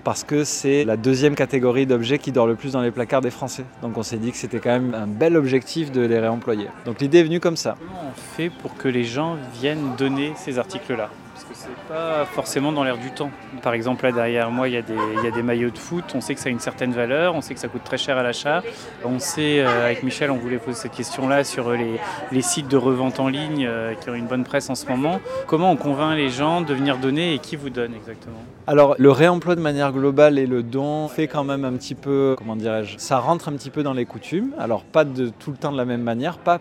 parce 0.04 0.24
que 0.24 0.44
c'est 0.44 0.84
la 0.84 0.98
deuxième 0.98 1.36
catégorie 1.36 1.86
d'objets 1.86 2.20
qui 2.20 2.32
dort 2.32 2.48
le 2.48 2.56
plus 2.56 2.74
dans 2.74 2.82
les 2.82 2.92
placards 2.92 3.22
des 3.22 3.32
Français. 3.32 3.66
Donc 3.82 3.98
on 3.98 4.04
s'est 4.04 4.18
dit 4.18 4.32
que 4.32 4.38
c'était 4.38 4.60
quand 4.60 4.72
même 4.72 4.94
un 4.94 5.08
bel 5.08 5.38
objectif 5.38 5.92
de 5.92 6.02
les 6.02 6.20
réemployer. 6.20 6.68
Donc 6.86 7.00
l'idée 7.02 7.20
est 7.20 7.24
venue 7.24 7.40
comme 7.40 7.58
ça. 7.58 7.78
Fait 8.14 8.50
pour 8.50 8.76
que 8.76 8.88
les 8.88 9.04
gens 9.04 9.38
viennent 9.54 9.96
donner 9.98 10.34
ces 10.36 10.60
articles-là 10.60 11.10
Parce 11.34 11.46
que 11.46 11.54
C'est 11.54 11.94
pas 11.94 12.26
forcément 12.26 12.72
dans 12.72 12.84
l'air 12.84 12.98
du 12.98 13.12
temps. 13.12 13.32
Par 13.62 13.74
exemple, 13.74 14.04
là 14.06 14.12
derrière 14.12 14.52
moi, 14.52 14.68
il 14.68 14.74
y, 14.74 14.78
a 14.78 14.82
des, 14.82 14.96
y 15.24 15.28
a 15.28 15.32
des 15.32 15.44
maillots 15.44 15.70
de 15.70 15.78
foot. 15.78 16.04
On 16.16 16.22
sait 16.22 16.36
que 16.36 16.40
ça 16.40 16.50
a 16.50 16.52
une 16.52 16.60
certaine 16.60 16.92
valeur, 16.92 17.36
on 17.36 17.42
sait 17.42 17.54
que 17.54 17.60
ça 17.60 17.68
coûte 17.68 17.84
très 17.84 17.98
cher 17.98 18.18
à 18.18 18.24
l'achat. 18.24 18.62
On 19.06 19.20
sait, 19.20 19.60
euh, 19.60 19.86
avec 19.86 20.04
Michel, 20.04 20.32
on 20.32 20.38
voulait 20.38 20.58
poser 20.58 20.78
cette 20.78 20.94
question-là 20.94 21.44
sur 21.44 21.72
les, 21.72 22.00
les 22.32 22.42
sites 22.42 22.68
de 22.68 22.78
revente 22.78 23.20
en 23.20 23.28
ligne 23.28 23.66
euh, 23.68 23.94
qui 23.96 24.10
ont 24.10 24.16
une 24.16 24.28
bonne 24.28 24.44
presse 24.44 24.70
en 24.70 24.76
ce 24.76 24.86
moment. 24.88 25.20
Comment 25.48 25.72
on 25.72 25.76
convainc 25.76 26.16
les 26.16 26.30
gens 26.30 26.62
de 26.62 26.74
venir 26.74 26.98
donner 26.98 27.34
et 27.34 27.40
qui 27.40 27.56
vous 27.56 27.70
donne 27.70 27.94
exactement? 27.94 28.38
Alors, 28.68 28.96
le 28.98 29.12
réemploi 29.12 29.56
de 29.56 29.62
manière 29.62 29.92
globale 29.92 30.40
et 30.40 30.46
le 30.46 30.64
don 30.64 31.08
fait 31.08 31.28
quand 31.28 31.44
même 31.44 31.66
un 31.66 31.74
petit 31.74 31.96
peu, 31.96 32.36
comment 32.38 32.56
dirais-je, 32.56 32.98
ça 32.98 33.20
rentre 33.20 33.50
un 33.50 33.54
petit 33.54 33.70
peu 33.70 33.84
dans 33.84 33.94
les 33.94 34.06
coutumes. 34.06 34.52
Alors, 34.58 34.84
pas 34.84 35.04
de 35.04 35.30
tout 35.30 35.52
le 35.52 35.58
temps 35.58 35.72
de 35.72 35.78
la 35.78 35.86
même 35.86 36.02
manière, 36.02 36.38
pas 36.38 36.60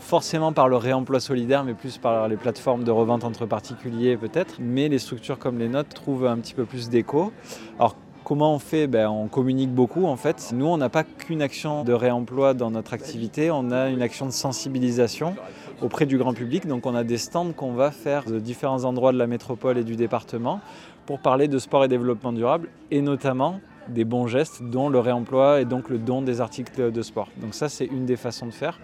forcément 0.00 0.52
par 0.52 0.68
le 0.68 0.76
réemploi 0.76 1.20
solidaire, 1.20 1.64
mais 1.64 1.74
plus 1.74 1.98
par 1.98 2.28
les 2.28 2.36
plateformes 2.36 2.84
de 2.84 2.90
revente 2.90 3.24
entre 3.24 3.46
particuliers 3.46 4.16
peut-être. 4.16 4.56
Mais 4.58 4.88
les 4.88 4.98
structures 4.98 5.38
comme 5.38 5.58
les 5.58 5.68
nôtres 5.68 5.94
trouvent 5.94 6.26
un 6.26 6.38
petit 6.38 6.54
peu 6.54 6.64
plus 6.64 6.88
d'écho. 6.88 7.32
Alors 7.78 7.94
Comment 8.30 8.54
on 8.54 8.58
fait? 8.60 8.86
Ben, 8.86 9.08
On 9.08 9.26
communique 9.26 9.74
beaucoup 9.74 10.04
en 10.04 10.16
fait. 10.16 10.52
Nous, 10.54 10.66
on 10.66 10.76
n'a 10.76 10.88
pas 10.88 11.02
qu'une 11.02 11.42
action 11.42 11.82
de 11.82 11.92
réemploi 11.92 12.54
dans 12.54 12.70
notre 12.70 12.92
activité, 12.92 13.50
on 13.50 13.72
a 13.72 13.88
une 13.88 14.02
action 14.02 14.24
de 14.26 14.30
sensibilisation 14.30 15.34
auprès 15.82 16.06
du 16.06 16.16
grand 16.16 16.32
public. 16.32 16.68
Donc 16.68 16.86
on 16.86 16.94
a 16.94 17.02
des 17.02 17.18
stands 17.18 17.52
qu'on 17.52 17.72
va 17.72 17.90
faire 17.90 18.24
de 18.24 18.38
différents 18.38 18.84
endroits 18.84 19.10
de 19.12 19.18
la 19.18 19.26
métropole 19.26 19.78
et 19.78 19.84
du 19.84 19.96
département 19.96 20.60
pour 21.06 21.18
parler 21.18 21.48
de 21.48 21.58
sport 21.58 21.84
et 21.84 21.88
développement 21.88 22.32
durable 22.32 22.68
et 22.92 23.02
notamment 23.02 23.60
des 23.88 24.04
bons 24.04 24.28
gestes 24.28 24.62
dont 24.62 24.88
le 24.88 25.00
réemploi 25.00 25.60
et 25.60 25.64
donc 25.64 25.88
le 25.88 25.98
don 25.98 26.22
des 26.22 26.40
articles 26.40 26.92
de 26.92 27.02
sport. 27.02 27.28
Donc 27.38 27.54
ça 27.54 27.68
c'est 27.68 27.86
une 27.86 28.06
des 28.06 28.16
façons 28.16 28.46
de 28.46 28.52
faire. 28.52 28.78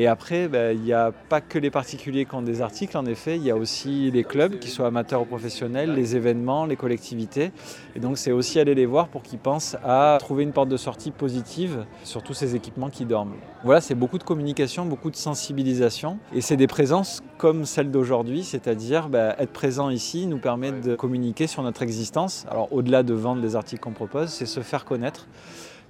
Et 0.00 0.06
après, 0.06 0.46
ben, 0.46 0.76
il 0.76 0.84
n'y 0.84 0.92
a 0.92 1.10
pas 1.10 1.40
que 1.40 1.58
les 1.58 1.72
particuliers 1.72 2.24
qui 2.24 2.32
ont 2.36 2.40
des 2.40 2.62
articles, 2.62 2.96
en 2.96 3.04
effet, 3.04 3.36
il 3.36 3.42
y 3.42 3.50
a 3.50 3.56
aussi 3.56 4.12
les 4.12 4.22
clubs, 4.22 4.60
qu'ils 4.60 4.70
soient 4.70 4.86
amateurs 4.86 5.22
ou 5.22 5.24
professionnels, 5.24 5.92
les 5.92 6.14
événements, 6.14 6.66
les 6.66 6.76
collectivités. 6.76 7.50
Et 7.96 7.98
donc 7.98 8.16
c'est 8.16 8.30
aussi 8.30 8.60
aller 8.60 8.76
les 8.76 8.86
voir 8.86 9.08
pour 9.08 9.24
qu'ils 9.24 9.40
pensent 9.40 9.76
à 9.84 10.16
trouver 10.20 10.44
une 10.44 10.52
porte 10.52 10.68
de 10.68 10.76
sortie 10.76 11.10
positive 11.10 11.84
sur 12.04 12.22
tous 12.22 12.32
ces 12.32 12.54
équipements 12.54 12.90
qui 12.90 13.06
dorment. 13.06 13.34
Voilà, 13.64 13.80
c'est 13.80 13.96
beaucoup 13.96 14.18
de 14.18 14.22
communication, 14.22 14.86
beaucoup 14.86 15.10
de 15.10 15.16
sensibilisation. 15.16 16.18
Et 16.32 16.42
c'est 16.42 16.56
des 16.56 16.68
présences 16.68 17.20
comme 17.36 17.64
celle 17.64 17.90
d'aujourd'hui, 17.90 18.44
c'est-à-dire 18.44 19.08
ben, 19.08 19.34
être 19.40 19.52
présent 19.52 19.90
ici 19.90 20.26
nous 20.26 20.38
permet 20.38 20.70
de 20.70 20.94
communiquer 20.94 21.48
sur 21.48 21.64
notre 21.64 21.82
existence. 21.82 22.46
Alors 22.48 22.72
au-delà 22.72 23.02
de 23.02 23.14
vendre 23.14 23.42
des 23.42 23.56
articles 23.56 23.82
qu'on 23.82 23.90
propose, 23.90 24.28
c'est 24.28 24.46
se 24.46 24.60
faire 24.60 24.84
connaître. 24.84 25.26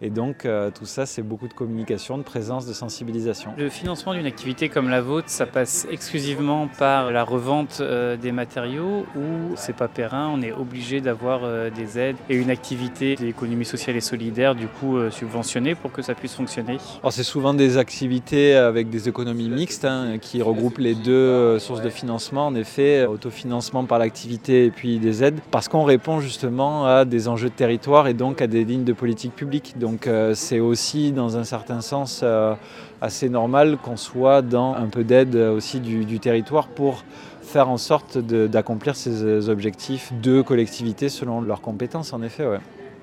Et 0.00 0.10
donc 0.10 0.44
euh, 0.44 0.70
tout 0.70 0.86
ça, 0.86 1.06
c'est 1.06 1.22
beaucoup 1.22 1.48
de 1.48 1.54
communication, 1.54 2.18
de 2.18 2.22
présence, 2.22 2.66
de 2.66 2.72
sensibilisation. 2.72 3.50
Le 3.58 3.68
financement 3.68 4.14
d'une 4.14 4.26
activité 4.26 4.68
comme 4.68 4.88
la 4.88 5.00
vôtre, 5.00 5.28
ça 5.28 5.44
passe 5.44 5.88
exclusivement 5.90 6.68
par 6.78 7.10
la 7.10 7.24
revente 7.24 7.78
euh, 7.80 8.16
des 8.16 8.30
matériaux 8.30 9.06
ou 9.16 9.56
c'est 9.56 9.74
pas 9.74 9.88
périn, 9.88 10.30
on 10.32 10.40
est 10.40 10.52
obligé 10.52 11.00
d'avoir 11.00 11.40
euh, 11.42 11.70
des 11.70 11.98
aides 11.98 12.16
et 12.30 12.36
une 12.36 12.50
activité 12.50 13.16
d'économie 13.16 13.64
sociale 13.64 13.96
et 13.96 14.00
solidaire 14.00 14.54
du 14.54 14.68
coup 14.68 14.98
subventionnée 15.10 15.74
pour 15.74 15.90
que 15.90 16.02
ça 16.02 16.14
puisse 16.14 16.34
fonctionner? 16.34 16.78
C'est 17.10 17.22
souvent 17.24 17.54
des 17.54 17.76
activités 17.76 18.54
avec 18.54 18.90
des 18.90 19.08
économies 19.08 19.48
mixtes 19.48 19.84
hein, 19.84 20.18
qui 20.20 20.42
regroupent 20.42 20.78
les 20.78 20.94
deux 20.94 21.58
sources 21.58 21.82
de 21.82 21.90
financement, 21.90 22.46
en 22.46 22.54
effet, 22.54 23.06
autofinancement 23.06 23.84
par 23.84 23.98
l'activité 23.98 24.66
et 24.66 24.70
puis 24.70 24.98
des 24.98 25.24
aides, 25.24 25.40
parce 25.50 25.68
qu'on 25.68 25.84
répond 25.84 26.20
justement 26.20 26.86
à 26.86 27.04
des 27.04 27.28
enjeux 27.28 27.48
de 27.48 27.54
territoire 27.54 28.06
et 28.06 28.14
donc 28.14 28.42
à 28.42 28.46
des 28.46 28.64
lignes 28.64 28.84
de 28.84 28.92
politique 28.92 29.34
publique. 29.34 29.74
Donc 29.78 29.87
euh, 30.06 30.34
c'est 30.34 30.60
aussi 30.60 31.12
dans 31.12 31.36
un 31.36 31.44
certain 31.44 31.80
sens 31.80 32.20
euh, 32.22 32.54
assez 33.00 33.28
normal 33.28 33.78
qu'on 33.82 33.96
soit 33.96 34.42
dans 34.42 34.74
un 34.74 34.86
peu 34.86 35.04
d'aide 35.04 35.36
aussi 35.36 35.80
du, 35.80 36.18
territoire 36.20 36.68
pour 36.68 37.04
faire 37.42 37.68
en 37.68 37.78
sorte 37.78 38.18
d'accomplir 38.18 38.96
ces 38.96 39.48
objectifs 39.48 40.12
de 40.20 40.42
collectivité 40.42 41.08
selon 41.08 41.40
leurs 41.40 41.60
compétences 41.60 42.12
en 42.12 42.22
effet. 42.22 42.44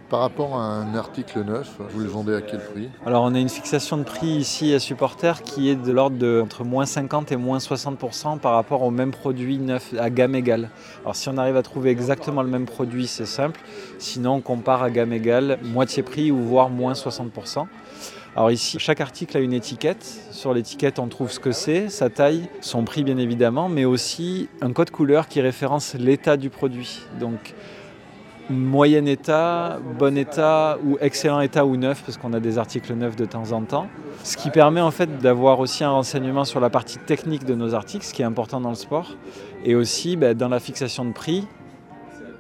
Par 0.10 0.20
rapport 0.20 0.56
à 0.56 0.62
un 0.62 0.94
article 0.94 1.44
neuf, 1.44 1.78
vous 1.90 2.00
le 2.00 2.08
vendez 2.08 2.36
à 2.36 2.42
quel 2.42 2.60
prix? 2.60 2.90
Alors 3.08 3.24
on 3.24 3.34
a 3.34 3.40
une 3.40 3.50
fixation 3.50 3.98
de 3.98 4.04
prix 4.04 4.28
ici 4.28 4.72
à 4.72 4.80
Supporter 4.80 5.42
qui 5.42 5.68
est 5.68 5.76
de 5.76 5.92
l'ordre 5.92 6.18
de 6.18 6.42
entre 6.44 6.64
moins 6.64 6.86
50 6.86 7.32
et 7.32 7.38
moins 7.38 7.58
60% 7.58 8.38
par 8.38 8.54
rapport 8.54 8.84
au 8.84 8.92
même 8.92 9.10
produit 9.10 9.58
neuf 9.58 9.96
à 9.98 10.12
gamme 10.12 10.36
égale. 10.36 10.70
Alors 11.02 11.16
si 11.16 11.28
on 11.28 11.38
arrive 11.38 11.58
à 11.58 11.64
trouver 11.64 11.90
exactement 11.90 12.44
le 12.44 12.50
même 12.50 12.66
produit, 12.66 13.08
c'est 13.08 13.26
simple. 13.26 13.60
Sinon 13.98 14.36
on 14.36 14.42
compare 14.42 14.84
à 14.84 14.92
gamme 14.92 15.12
égale, 15.12 15.58
moitié 15.64 16.04
prix 16.04 16.32
ou 16.32 16.38
voire 16.38 16.70
moins 16.70 16.94
60%. 16.94 17.66
Alors 18.36 18.52
ici, 18.52 18.78
chaque 18.80 19.02
article 19.02 19.38
a 19.38 19.40
une 19.40 19.54
étiquette. 19.54 20.06
Sur 20.30 20.54
l'étiquette, 20.54 21.00
on 21.00 21.08
trouve 21.08 21.32
ce 21.32 21.40
que 21.40 21.54
c'est, 21.54 21.90
sa 21.90 22.10
taille, 22.10 22.50
son 22.62 22.84
prix 22.84 23.04
bien 23.04 23.18
évidemment, 23.18 23.70
mais 23.70 23.86
aussi 23.86 24.50
un 24.62 24.72
code 24.72 24.92
couleur 24.92 25.30
qui 25.30 25.42
référence 25.42 25.96
l'état 25.96 26.36
du 26.38 26.50
produit. 26.50 27.00
Donc 27.20 27.56
moyen 28.50 29.06
état, 29.06 29.80
bon 29.98 30.18
état 30.18 30.78
ou 30.86 30.98
excellent 31.02 31.42
état 31.42 31.66
ou 31.66 31.78
neuf, 31.78 32.04
parce 32.06 32.18
qu'on 32.18 32.34
a 32.34 32.40
des 32.40 32.58
articles 32.58 32.94
neufs 32.94 33.16
de 33.16 33.26
temps 33.26 33.52
en 33.52 33.62
temps. 33.62 33.88
Ce 34.24 34.38
qui 34.38 34.50
permet 34.50 34.82
en 34.82 34.92
fait 34.92 35.18
d'avoir 35.20 35.60
aussi 35.60 35.84
un 35.84 35.92
renseignement 35.92 36.46
sur 36.46 36.60
la 36.60 36.70
partie 36.70 36.98
technique 36.98 37.46
de 37.46 37.56
nos 37.56 37.74
articles, 37.74 38.06
ce 38.06 38.14
qui 38.14 38.22
est 38.22 38.26
important 38.26 38.62
dans 38.62 38.70
le 38.70 38.76
sport, 38.76 39.12
et 39.64 39.76
aussi 39.76 40.16
ben, 40.16 40.36
dans 40.36 40.50
la 40.50 40.60
fixation 40.60 41.06
de 41.06 41.12
prix. 41.12 41.48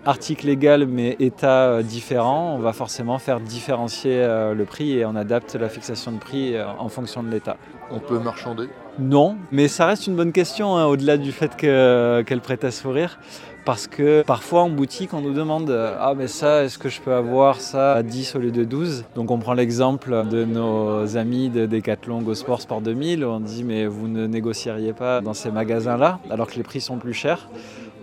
Article 0.07 0.49
égal 0.49 0.85
mais 0.85 1.15
état 1.19 1.69
euh, 1.69 1.81
différent, 1.81 2.53
on 2.55 2.59
va 2.59 2.73
forcément 2.73 3.17
faire 3.17 3.39
différencier 3.39 4.21
euh, 4.21 4.53
le 4.53 4.65
prix 4.65 4.99
et 4.99 5.05
on 5.05 5.15
adapte 5.15 5.55
la 5.55 5.67
fixation 5.67 6.11
de 6.11 6.19
prix 6.19 6.55
euh, 6.55 6.67
en 6.77 6.89
fonction 6.89 7.23
de 7.23 7.31
l'état. 7.31 7.57
On 7.89 7.97
peut 7.97 8.19
marchander? 8.19 8.69
Non, 8.99 9.35
mais 9.51 9.67
ça 9.67 9.87
reste 9.87 10.05
une 10.05 10.15
bonne 10.15 10.31
question, 10.31 10.77
hein, 10.77 10.85
au-delà 10.85 11.17
du 11.17 11.31
fait 11.31 11.55
qu'elle 11.55 12.41
prête 12.41 12.63
à 12.63 12.69
sourire 12.69 13.17
parce 13.65 13.87
que 13.87 14.21
parfois 14.21 14.61
en 14.61 14.69
boutique 14.69 15.13
on 15.13 15.21
nous 15.21 15.33
demande 15.33 15.69
ah 15.99 16.13
mais 16.15 16.27
ça 16.27 16.63
est-ce 16.63 16.77
que 16.77 16.87
je 16.87 17.01
peux 17.01 17.13
avoir 17.13 17.59
ça 17.59 17.93
à 17.93 18.03
10 18.03 18.35
au 18.35 18.39
lieu 18.39 18.51
de 18.51 18.63
12 18.63 19.05
donc 19.15 19.31
on 19.31 19.39
prend 19.39 19.53
l'exemple 19.53 20.25
de 20.29 20.45
nos 20.45 21.17
amis 21.17 21.49
de 21.49 21.65
Decathlon 21.65 22.21
Go 22.21 22.35
Sport 22.35 22.61
Sport 22.61 22.81
2000 22.81 23.25
où 23.25 23.29
on 23.29 23.39
dit 23.39 23.63
mais 23.63 23.87
vous 23.87 24.07
ne 24.07 24.27
négocieriez 24.27 24.93
pas 24.93 25.21
dans 25.21 25.33
ces 25.33 25.51
magasins 25.51 25.97
là 25.97 26.19
alors 26.29 26.47
que 26.47 26.55
les 26.55 26.63
prix 26.63 26.81
sont 26.81 26.97
plus 26.97 27.13
chers? 27.13 27.49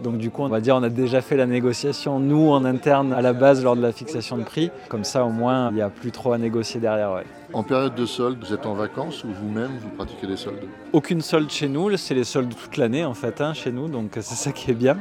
Donc 0.03 0.19
du 0.19 0.31
coup, 0.31 0.43
on 0.43 0.49
va 0.49 0.61
dire 0.61 0.75
on 0.75 0.83
a 0.83 0.89
déjà 0.89 1.21
fait 1.21 1.37
la 1.37 1.47
négociation, 1.47 2.19
nous, 2.19 2.51
en 2.51 2.65
interne, 2.65 3.13
à 3.13 3.23
la 3.23 3.33
base, 3.33 3.63
lors 3.63 3.77
de 3.77 3.83
la 3.83 3.93
fixation 3.93 4.37
de 4.37 4.43
prix. 4.43 4.71
Comme 4.89 5.05
ça, 5.05 5.25
au 5.25 5.31
moins, 5.31 5.69
il 5.71 5.77
n'y 5.77 5.83
a 5.83 5.91
plus 5.91 6.11
trop 6.11 6.33
à 6.33 6.39
négocier 6.39 6.81
derrière. 6.81 7.13
Ouais. 7.13 7.25
En 7.53 7.63
période 7.63 7.95
de 7.95 8.07
solde, 8.07 8.39
vous 8.43 8.55
êtes 8.55 8.65
en 8.65 8.75
vacances 8.75 9.25
ou 9.25 9.29
vous-même, 9.29 9.71
vous 9.81 9.91
pratiquez 9.91 10.27
des 10.27 10.39
soldes? 10.39 10.65
Aucune 10.93 11.21
solde 11.21 11.51
chez 11.51 11.69
nous, 11.69 11.95
c'est 11.99 12.15
les 12.15 12.25
soldes 12.25 12.55
toute 12.55 12.79
l'année 12.79 13.05
en 13.05 13.13
fait, 13.13 13.43
hein, 13.43 13.53
chez 13.53 13.71
nous, 13.71 13.89
donc 13.89 14.13
c'est 14.15 14.23
ça 14.23 14.53
qui 14.53 14.71
est 14.71 14.75
bien. 14.75 14.97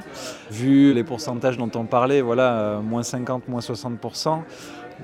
Vu 0.51 0.93
les 0.93 1.05
pourcentages 1.05 1.58
dont 1.58 1.72
on 1.75 1.86
parlait, 1.86 2.20
voilà, 2.20 2.60
euh, 2.60 2.81
moins 2.81 3.03
50, 3.03 3.48
moins 3.48 3.62
60%. 3.62 4.41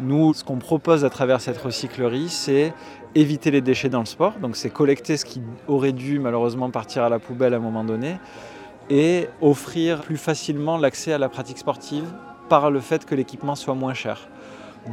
Nous, 0.01 0.33
ce 0.33 0.43
qu'on 0.43 0.57
propose 0.57 1.05
à 1.05 1.09
travers 1.09 1.39
cette 1.39 1.57
recyclerie, 1.57 2.27
c'est 2.27 2.73
éviter 3.15 3.49
les 3.49 3.61
déchets 3.61 3.87
dans 3.87 4.01
le 4.01 4.05
sport. 4.05 4.33
Donc 4.41 4.57
c'est 4.57 4.69
collecter 4.69 5.15
ce 5.15 5.23
qui 5.23 5.41
aurait 5.69 5.93
dû 5.93 6.19
malheureusement 6.19 6.69
partir 6.69 7.03
à 7.03 7.09
la 7.09 7.19
poubelle 7.19 7.53
à 7.53 7.57
un 7.57 7.61
moment 7.61 7.85
donné 7.85 8.17
et 8.89 9.29
offrir 9.41 10.01
plus 10.01 10.17
facilement 10.17 10.77
l'accès 10.77 11.13
à 11.13 11.17
la 11.17 11.29
pratique 11.29 11.57
sportive 11.57 12.05
par 12.49 12.69
le 12.69 12.81
fait 12.81 13.05
que 13.05 13.15
l'équipement 13.15 13.55
soit 13.55 13.73
moins 13.73 13.93
cher. 13.93 14.27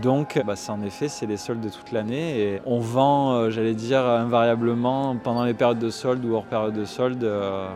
Donc, 0.03 0.41
bah, 0.45 0.55
en 0.69 0.83
effet, 0.83 1.09
c'est 1.09 1.27
les 1.27 1.37
soldes 1.37 1.61
de 1.61 1.69
toute 1.69 1.93
l'année 1.93 2.41
et 2.41 2.63
on 2.67 2.79
vend, 2.79 3.35
euh, 3.35 3.51
j'allais 3.51 3.75
dire, 3.75 4.01
invariablement 4.01 5.17
pendant 5.17 5.45
les 5.45 5.55
périodes 5.55 5.79
de 5.79 5.91
soldes 5.91 6.25
ou 6.25 6.35
hors 6.35 6.45
période 6.45 6.75
de 6.75 6.85
soldes 6.85 7.25
euh, 7.25 7.69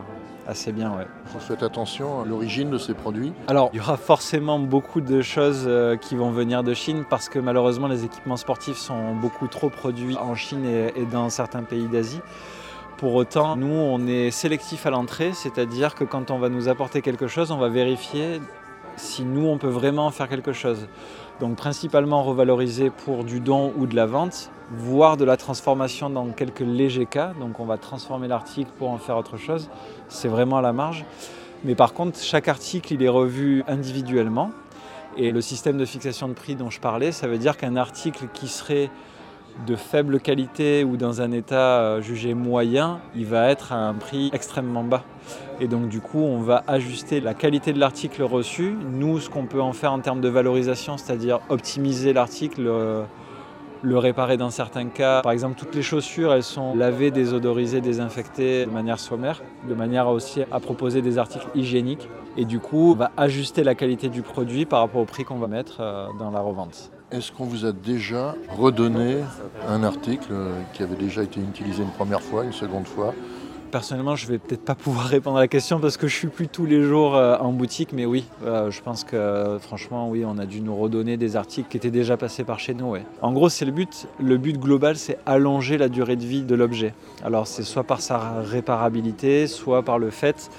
assez 0.47 0.71
bien. 0.71 0.91
Ouais. 0.91 1.07
Vous 1.27 1.39
faites 1.39 1.63
attention 1.63 2.21
à 2.21 2.25
l'origine 2.25 2.69
de 2.69 2.77
ces 2.77 2.93
produits 2.93 3.33
Alors, 3.47 3.69
il 3.73 3.77
y 3.77 3.79
aura 3.79 3.97
forcément 3.97 4.59
beaucoup 4.59 5.01
de 5.01 5.21
choses 5.21 5.63
euh, 5.65 5.95
qui 5.95 6.15
vont 6.15 6.31
venir 6.31 6.63
de 6.63 6.73
Chine 6.73 7.05
parce 7.09 7.29
que 7.29 7.39
malheureusement, 7.39 7.87
les 7.87 8.05
équipements 8.05 8.37
sportifs 8.37 8.77
sont 8.77 9.15
beaucoup 9.15 9.47
trop 9.47 9.69
produits 9.69 10.17
en 10.17 10.35
Chine 10.35 10.65
et 10.65 11.05
dans 11.05 11.29
certains 11.29 11.63
pays 11.63 11.87
d'Asie. 11.87 12.21
Pour 12.99 13.15
autant, 13.15 13.55
nous, 13.55 13.73
on 13.73 14.07
est 14.07 14.29
sélectif 14.29 14.85
à 14.85 14.89
l'entrée, 14.89 15.31
c'est-à-dire 15.33 15.95
que 15.95 16.03
quand 16.03 16.31
on 16.31 16.37
va 16.37 16.49
nous 16.49 16.67
apporter 16.67 17.01
quelque 17.01 17.27
chose, 17.27 17.49
on 17.49 17.57
va 17.57 17.69
vérifier 17.69 18.41
si 18.99 19.23
nous, 19.23 19.47
on 19.47 19.57
peut 19.57 19.67
vraiment 19.67 20.11
faire 20.11 20.29
quelque 20.29 20.53
chose. 20.53 20.87
Donc 21.39 21.55
principalement 21.55 22.23
revaloriser 22.23 22.89
pour 22.89 23.23
du 23.23 23.39
don 23.39 23.73
ou 23.77 23.87
de 23.87 23.95
la 23.95 24.05
vente, 24.05 24.51
voire 24.71 25.17
de 25.17 25.23
la 25.23 25.37
transformation 25.37 26.09
dans 26.09 26.27
quelques 26.27 26.59
légers 26.59 27.05
cas. 27.05 27.33
Donc 27.39 27.59
on 27.59 27.65
va 27.65 27.77
transformer 27.77 28.27
l'article 28.27 28.71
pour 28.77 28.89
en 28.89 28.97
faire 28.97 29.17
autre 29.17 29.37
chose. 29.37 29.69
C'est 30.09 30.27
vraiment 30.27 30.57
à 30.57 30.61
la 30.61 30.73
marge. 30.73 31.05
Mais 31.63 31.75
par 31.75 31.93
contre, 31.93 32.19
chaque 32.19 32.47
article, 32.47 32.93
il 32.93 33.03
est 33.03 33.09
revu 33.09 33.63
individuellement. 33.67 34.51
Et 35.17 35.31
le 35.31 35.41
système 35.41 35.77
de 35.77 35.85
fixation 35.85 36.27
de 36.27 36.33
prix 36.33 36.55
dont 36.55 36.69
je 36.69 36.79
parlais, 36.79 37.11
ça 37.11 37.27
veut 37.27 37.37
dire 37.37 37.57
qu'un 37.57 37.75
article 37.75 38.27
qui 38.33 38.47
serait 38.47 38.89
de 39.67 39.75
faible 39.75 40.19
qualité 40.19 40.83
ou 40.83 40.97
dans 40.97 41.21
un 41.21 41.31
état 41.31 41.81
euh, 41.81 42.01
jugé 42.01 42.33
moyen, 42.33 42.99
il 43.15 43.25
va 43.25 43.49
être 43.49 43.73
à 43.73 43.77
un 43.77 43.93
prix 43.93 44.29
extrêmement 44.33 44.83
bas. 44.83 45.03
Et 45.59 45.67
donc 45.67 45.89
du 45.89 45.99
coup, 45.99 46.19
on 46.19 46.39
va 46.39 46.63
ajuster 46.67 47.19
la 47.19 47.33
qualité 47.33 47.73
de 47.73 47.79
l'article 47.79 48.23
reçu. 48.23 48.75
Nous, 48.91 49.19
ce 49.19 49.29
qu'on 49.29 49.45
peut 49.45 49.61
en 49.61 49.73
faire 49.73 49.91
en 49.91 49.99
termes 49.99 50.21
de 50.21 50.29
valorisation, 50.29 50.97
c'est-à-dire 50.97 51.39
optimiser 51.49 52.13
l'article, 52.13 52.65
euh, 52.67 53.03
le 53.81 53.97
réparer 53.97 54.37
dans 54.37 54.49
certains 54.49 54.87
cas. 54.87 55.21
Par 55.21 55.31
exemple, 55.31 55.55
toutes 55.57 55.75
les 55.75 55.81
chaussures, 55.81 56.33
elles 56.33 56.43
sont 56.43 56.75
lavées, 56.75 57.11
désodorisées, 57.11 57.81
désinfectées 57.81 58.65
de 58.65 58.71
manière 58.71 58.99
sommaire, 58.99 59.41
de 59.67 59.73
manière 59.73 60.07
aussi 60.07 60.41
à 60.51 60.59
proposer 60.59 61.01
des 61.01 61.17
articles 61.17 61.47
hygiéniques. 61.55 62.09
Et 62.37 62.45
du 62.45 62.59
coup, 62.59 62.91
on 62.91 62.95
va 62.95 63.11
ajuster 63.17 63.63
la 63.63 63.75
qualité 63.75 64.09
du 64.09 64.21
produit 64.21 64.65
par 64.65 64.79
rapport 64.79 65.01
au 65.01 65.05
prix 65.05 65.23
qu'on 65.23 65.39
va 65.39 65.47
mettre 65.47 65.77
euh, 65.79 66.07
dans 66.19 66.31
la 66.31 66.39
revente. 66.39 66.91
Est-ce 67.11 67.31
qu'on 67.31 67.45
vous 67.45 67.65
a 67.65 67.71
déjà 67.71 68.35
redonné 68.55 69.17
un 69.67 69.83
article 69.83 70.31
qui 70.73 70.83
avait 70.83 70.95
déjà 70.95 71.23
été 71.23 71.39
utilisé 71.39 71.81
une 71.81 71.89
première 71.89 72.21
fois, 72.21 72.43
une 72.43 72.53
seconde 72.53 72.85
fois 72.85 73.15
Personnellement, 73.71 74.15
je 74.15 74.27
vais 74.27 74.37
peut-être 74.37 74.63
pas 74.63 74.75
pouvoir 74.75 75.05
répondre 75.05 75.37
à 75.37 75.41
la 75.41 75.47
question 75.47 75.79
parce 75.79 75.97
que 75.97 76.07
je 76.07 76.15
suis 76.15 76.27
plus 76.27 76.47
tous 76.47 76.67
les 76.67 76.83
jours 76.83 77.15
euh, 77.15 77.35
en 77.37 77.51
boutique, 77.51 77.93
mais 77.93 78.05
oui, 78.05 78.25
euh, 78.43 78.69
je 78.69 78.81
pense 78.81 79.03
que 79.03 79.57
franchement, 79.59 80.09
oui, 80.09 80.23
on 80.23 80.37
a 80.37 80.45
dû 80.45 80.61
nous 80.61 80.75
redonner 80.75 81.17
des 81.17 81.35
articles 81.35 81.67
qui 81.67 81.77
étaient 81.77 81.91
déjà 81.91 82.15
passés 82.15 82.43
par 82.43 82.59
chez 82.59 82.75
nous. 82.75 82.95
En 83.21 83.31
gros, 83.31 83.49
c'est 83.49 83.65
le 83.65 83.71
but. 83.71 84.07
Le 84.19 84.37
but 84.37 84.59
global, 84.59 84.95
c'est 84.95 85.17
allonger 85.25 85.79
la 85.79 85.89
durée 85.89 86.15
de 86.15 86.25
vie 86.25 86.43
de 86.43 86.55
l'objet. 86.55 86.93
Alors, 87.23 87.47
c'est 87.47 87.63
soit 87.63 87.83
par 87.83 88.01
sa 88.01 88.41
réparabilité, 88.41 89.47
soit 89.47 89.81
par 89.81 89.97
le 89.97 90.11
fait 90.11 90.49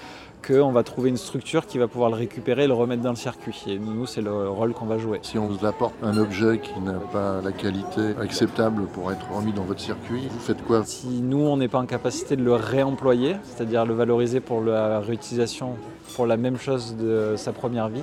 qu'on 0.40 0.72
va 0.72 0.82
trouver 0.82 1.10
une 1.10 1.16
structure 1.16 1.66
qui 1.66 1.78
va 1.78 1.88
pouvoir 1.88 2.10
le 2.10 2.16
récupérer 2.16 2.64
et 2.64 2.66
le 2.66 2.74
remettre 2.74 3.02
dans 3.02 3.10
le 3.10 3.16
circuit. 3.16 3.64
Et 3.66 3.78
nous, 3.78 4.06
c'est 4.06 4.20
le 4.20 4.48
rôle 4.48 4.72
qu'on 4.72 4.86
va 4.86 4.98
jouer. 4.98 5.20
Si 5.22 5.38
on 5.38 5.46
vous 5.46 5.66
apporte 5.66 5.94
un 6.02 6.16
objet 6.16 6.58
qui 6.58 6.80
n'a 6.80 6.94
pas 7.12 7.40
la 7.42 7.52
qualité 7.52 8.14
acceptable 8.20 8.84
pour 8.92 9.12
être 9.12 9.26
remis 9.32 9.52
dans 9.52 9.64
votre 9.64 9.80
circuit, 9.80 10.28
vous 10.30 10.40
faites 10.40 10.64
quoi? 10.64 10.82
Si 10.84 11.08
nous, 11.08 11.40
on 11.40 11.56
n'est 11.56 11.68
pas 11.68 11.78
en 11.78 11.86
capacité 11.86 12.36
de 12.36 12.42
le 12.42 12.54
réemployer, 12.54 13.36
c'est-à-dire 13.44 13.84
le 13.84 13.94
valoriser 13.94 14.40
pour 14.40 14.62
la 14.62 15.00
réutilisation 15.00 15.76
pour 16.14 16.26
la 16.26 16.36
même 16.36 16.58
chose 16.58 16.96
de 16.96 17.34
sa 17.36 17.52
première 17.52 17.88
vie, 17.88 18.02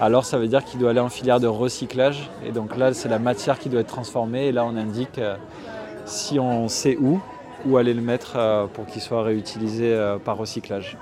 alors 0.00 0.24
ça 0.24 0.38
veut 0.38 0.48
dire 0.48 0.64
qu'il 0.64 0.78
doit 0.78 0.90
aller 0.90 1.00
en 1.00 1.08
filière 1.08 1.40
de 1.40 1.46
recyclage. 1.46 2.30
Et 2.44 2.52
donc 2.52 2.76
là, 2.76 2.92
c'est 2.94 3.08
la 3.08 3.18
matière 3.18 3.58
qui 3.58 3.68
doit 3.68 3.80
être 3.80 3.86
transformée. 3.86 4.48
Et 4.48 4.52
là, 4.52 4.64
on 4.64 4.76
indique 4.76 5.18
euh, 5.18 5.36
si 6.04 6.38
on 6.38 6.68
sait 6.68 6.96
où, 6.96 7.20
où 7.66 7.76
aller 7.76 7.94
le 7.94 8.02
mettre 8.02 8.34
euh, 8.36 8.66
pour 8.66 8.86
qu'il 8.86 9.02
soit 9.02 9.22
réutilisé 9.22 9.92
euh, 9.92 10.18
par 10.18 10.36
recyclage. 10.36 10.96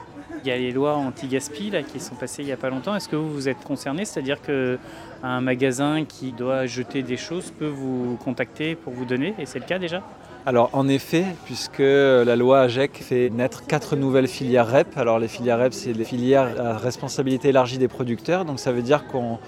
Il 0.45 0.49
y 0.49 0.53
a 0.53 0.57
les 0.57 0.71
lois 0.73 0.95
anti-gaspi 0.95 1.73
qui 1.93 2.01
sont 2.01 2.15
passées 2.15 2.43
il 2.43 2.47
n'y 2.47 2.53
a 2.53 2.57
pas 2.57 2.71
longtemps. 2.71 2.95
Est-ce 2.95 3.09
que 3.09 3.17
vous 3.17 3.31
vous 3.31 3.49
êtes 3.49 3.63
concerné? 3.65 4.05
C'est-à-dire 4.05 4.39
qu'un 4.41 5.41
magasin 5.41 6.05
qui 6.05 6.33
doit 6.33 6.67
jeter 6.67 7.03
des 7.03 7.17
choses 7.17 7.51
peut 7.51 7.67
vous 7.67 8.17
contacter 8.23 8.75
pour 8.75 8.93
vous 8.93 9.05
donner? 9.05 9.35
Et 9.39 9.47
c'est 9.47 9.59
le 9.59 9.65
cas 9.65 9.79
déjà? 9.79 10.03
Alors 10.47 10.71
en 10.73 10.89
effet, 10.89 11.25
puisque 11.45 11.81
la 11.81 12.37
loi 12.37 12.61
AGEC 12.61 12.97
fait 12.97 13.29
naître 13.31 13.67
quatre 13.67 13.97
nouvelles 13.97 14.29
filières 14.29 14.71
REP. 14.71 14.97
Alors 14.97 15.19
les 15.19 15.29
filières 15.29 15.59
REP, 15.59 15.75
c'est 15.75 15.93
les 15.93 16.05
filières 16.05 16.49
à 16.59 16.79
responsabilité 16.79 17.49
élargie 17.49 17.79
des 17.79 17.89
producteurs. 17.89 18.45
Donc 18.45 18.59
ça 18.61 18.73
veut 18.73 18.83
dire 18.83 19.07
qu'on 19.09 19.39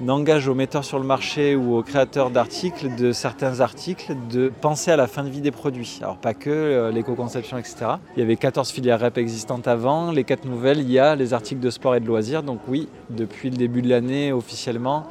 n'engage 0.00 0.48
aux 0.48 0.54
metteurs 0.54 0.84
sur 0.84 0.98
le 0.98 1.04
marché 1.04 1.54
ou 1.56 1.76
aux 1.76 1.82
créateurs 1.82 2.30
d'articles, 2.30 2.94
de 2.96 3.12
certains 3.12 3.60
articles, 3.60 4.14
de 4.30 4.50
penser 4.60 4.90
à 4.90 4.96
la 4.96 5.06
fin 5.06 5.24
de 5.24 5.28
vie 5.28 5.40
des 5.40 5.50
produits. 5.50 5.98
Alors 6.02 6.16
pas 6.16 6.34
que 6.34 6.50
euh, 6.50 6.90
l'éco-conception, 6.90 7.58
etc. 7.58 7.76
Il 8.16 8.20
y 8.20 8.22
avait 8.22 8.36
14 8.36 8.70
filières 8.70 9.00
REP 9.00 9.18
existantes 9.18 9.68
avant. 9.68 10.10
Les 10.10 10.24
quatre 10.24 10.44
nouvelles, 10.44 10.78
il 10.78 10.90
y 10.90 10.98
a 10.98 11.16
les 11.16 11.34
articles 11.34 11.60
de 11.60 11.70
sport 11.70 11.94
et 11.94 12.00
de 12.00 12.06
loisirs. 12.06 12.42
Donc 12.42 12.60
oui, 12.68 12.88
depuis 13.10 13.50
le 13.50 13.56
début 13.56 13.82
de 13.82 13.88
l'année, 13.88 14.32
officiellement, 14.32 15.06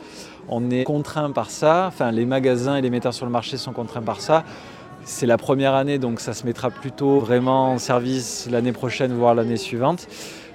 on 0.47 0.69
est 0.71 0.83
contraint 0.83 1.31
par 1.31 1.49
ça. 1.51 1.85
Enfin, 1.87 2.11
les 2.11 2.25
magasins 2.25 2.75
et 2.75 2.81
les 2.81 2.89
metteurs 2.89 3.13
sur 3.13 3.25
le 3.25 3.31
marché 3.31 3.57
sont 3.57 3.73
contraints 3.73 4.01
par 4.01 4.21
ça. 4.21 4.43
C'est 5.03 5.25
la 5.25 5.37
première 5.37 5.75
année, 5.75 5.97
donc 5.97 6.19
ça 6.19 6.33
se 6.33 6.45
mettra 6.45 6.69
plutôt 6.69 7.19
vraiment 7.19 7.71
en 7.71 7.79
service 7.79 8.47
l'année 8.51 8.73
prochaine, 8.73 9.13
voire 9.13 9.33
l'année 9.33 9.57
suivante. 9.57 10.07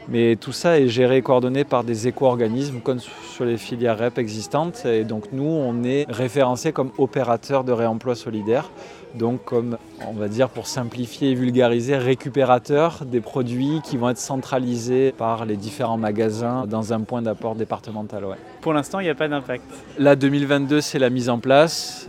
Mais 0.08 0.36
tout 0.36 0.52
ça 0.52 0.78
est 0.78 0.88
géré 0.88 1.18
et 1.18 1.22
coordonné 1.22 1.64
par 1.64 1.82
des 1.82 2.08
éco-organismes 2.08 2.80
comme 2.80 2.98
sur 3.00 3.44
les 3.44 3.56
filières 3.56 3.98
REP 3.98 4.18
existantes. 4.18 4.84
Et 4.84 5.04
donc 5.04 5.32
nous, 5.32 5.44
on 5.44 5.82
est 5.82 6.06
référencé 6.08 6.72
comme 6.72 6.90
opérateur 6.98 7.64
de 7.64 7.72
réemploi 7.72 8.14
solidaire. 8.14 8.70
Donc 9.14 9.44
comme, 9.44 9.78
on 10.06 10.12
va 10.12 10.28
dire 10.28 10.48
pour 10.48 10.66
simplifier 10.66 11.30
et 11.30 11.34
vulgariser, 11.34 11.96
récupérateur 11.96 13.04
des 13.06 13.20
produits 13.20 13.80
qui 13.84 13.96
vont 13.96 14.10
être 14.10 14.18
centralisés 14.18 15.12
par 15.16 15.44
les 15.46 15.56
différents 15.56 15.98
magasins 15.98 16.66
dans 16.66 16.92
un 16.92 17.00
point 17.00 17.22
d'apport 17.22 17.54
départemental. 17.54 18.24
Pour 18.60 18.72
l'instant, 18.72 19.00
il 19.00 19.04
n'y 19.04 19.10
a 19.10 19.14
pas 19.14 19.28
d'impact. 19.28 19.64
Là, 19.98 20.16
2022, 20.16 20.80
c'est 20.80 20.98
la 20.98 21.10
mise 21.10 21.28
en 21.28 21.38
place. 21.38 22.08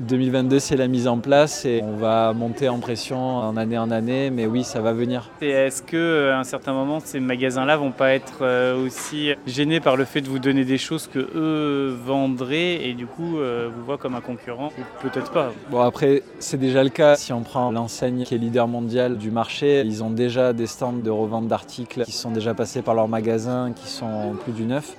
2022, 0.00 0.58
c'est 0.58 0.76
la 0.76 0.88
mise 0.88 1.06
en 1.06 1.18
place 1.18 1.64
et 1.64 1.80
on 1.82 1.96
va 1.96 2.32
monter 2.32 2.68
en 2.68 2.78
pression 2.78 3.38
en 3.38 3.56
année 3.56 3.78
en 3.78 3.90
année, 3.90 4.30
mais 4.30 4.46
oui, 4.46 4.64
ça 4.64 4.80
va 4.80 4.92
venir. 4.92 5.30
est-ce 5.40 5.82
que 5.82 5.96
euh, 5.96 6.34
à 6.34 6.38
un 6.38 6.44
certain 6.44 6.72
moment, 6.72 7.00
ces 7.00 7.20
magasins-là 7.20 7.76
vont 7.76 7.92
pas 7.92 8.12
être 8.12 8.38
euh, 8.42 8.84
aussi 8.84 9.30
gênés 9.46 9.80
par 9.80 9.96
le 9.96 10.04
fait 10.04 10.20
de 10.20 10.28
vous 10.28 10.38
donner 10.38 10.64
des 10.64 10.78
choses 10.78 11.06
que 11.06 11.18
eux 11.18 11.96
vendraient 12.04 12.84
et 12.84 12.94
du 12.94 13.06
coup 13.06 13.38
euh, 13.38 13.70
vous 13.74 13.84
voient 13.84 13.98
comme 13.98 14.14
un 14.14 14.20
concurrent 14.20 14.70
Peut-être 15.00 15.30
pas? 15.30 15.52
Bon 15.70 15.80
après, 15.80 16.22
c'est 16.38 16.58
déjà 16.58 16.82
le 16.82 16.90
cas. 16.90 17.14
Si 17.16 17.32
on 17.32 17.42
prend 17.42 17.70
l'enseigne 17.70 18.24
qui 18.24 18.34
est 18.34 18.38
leader 18.38 18.66
mondial 18.66 19.16
du 19.16 19.30
marché, 19.30 19.82
ils 19.84 20.02
ont 20.02 20.10
déjà 20.10 20.52
des 20.52 20.66
stands 20.66 20.92
de 20.92 21.10
revente 21.10 21.46
d'articles 21.46 22.04
qui 22.04 22.12
sont 22.12 22.30
déjà 22.30 22.54
passés 22.54 22.82
par 22.82 22.94
leurs 22.94 23.08
magasins, 23.08 23.72
qui 23.74 23.88
sont 23.88 24.34
plus 24.42 24.52
du 24.52 24.64
neuf. 24.64 24.96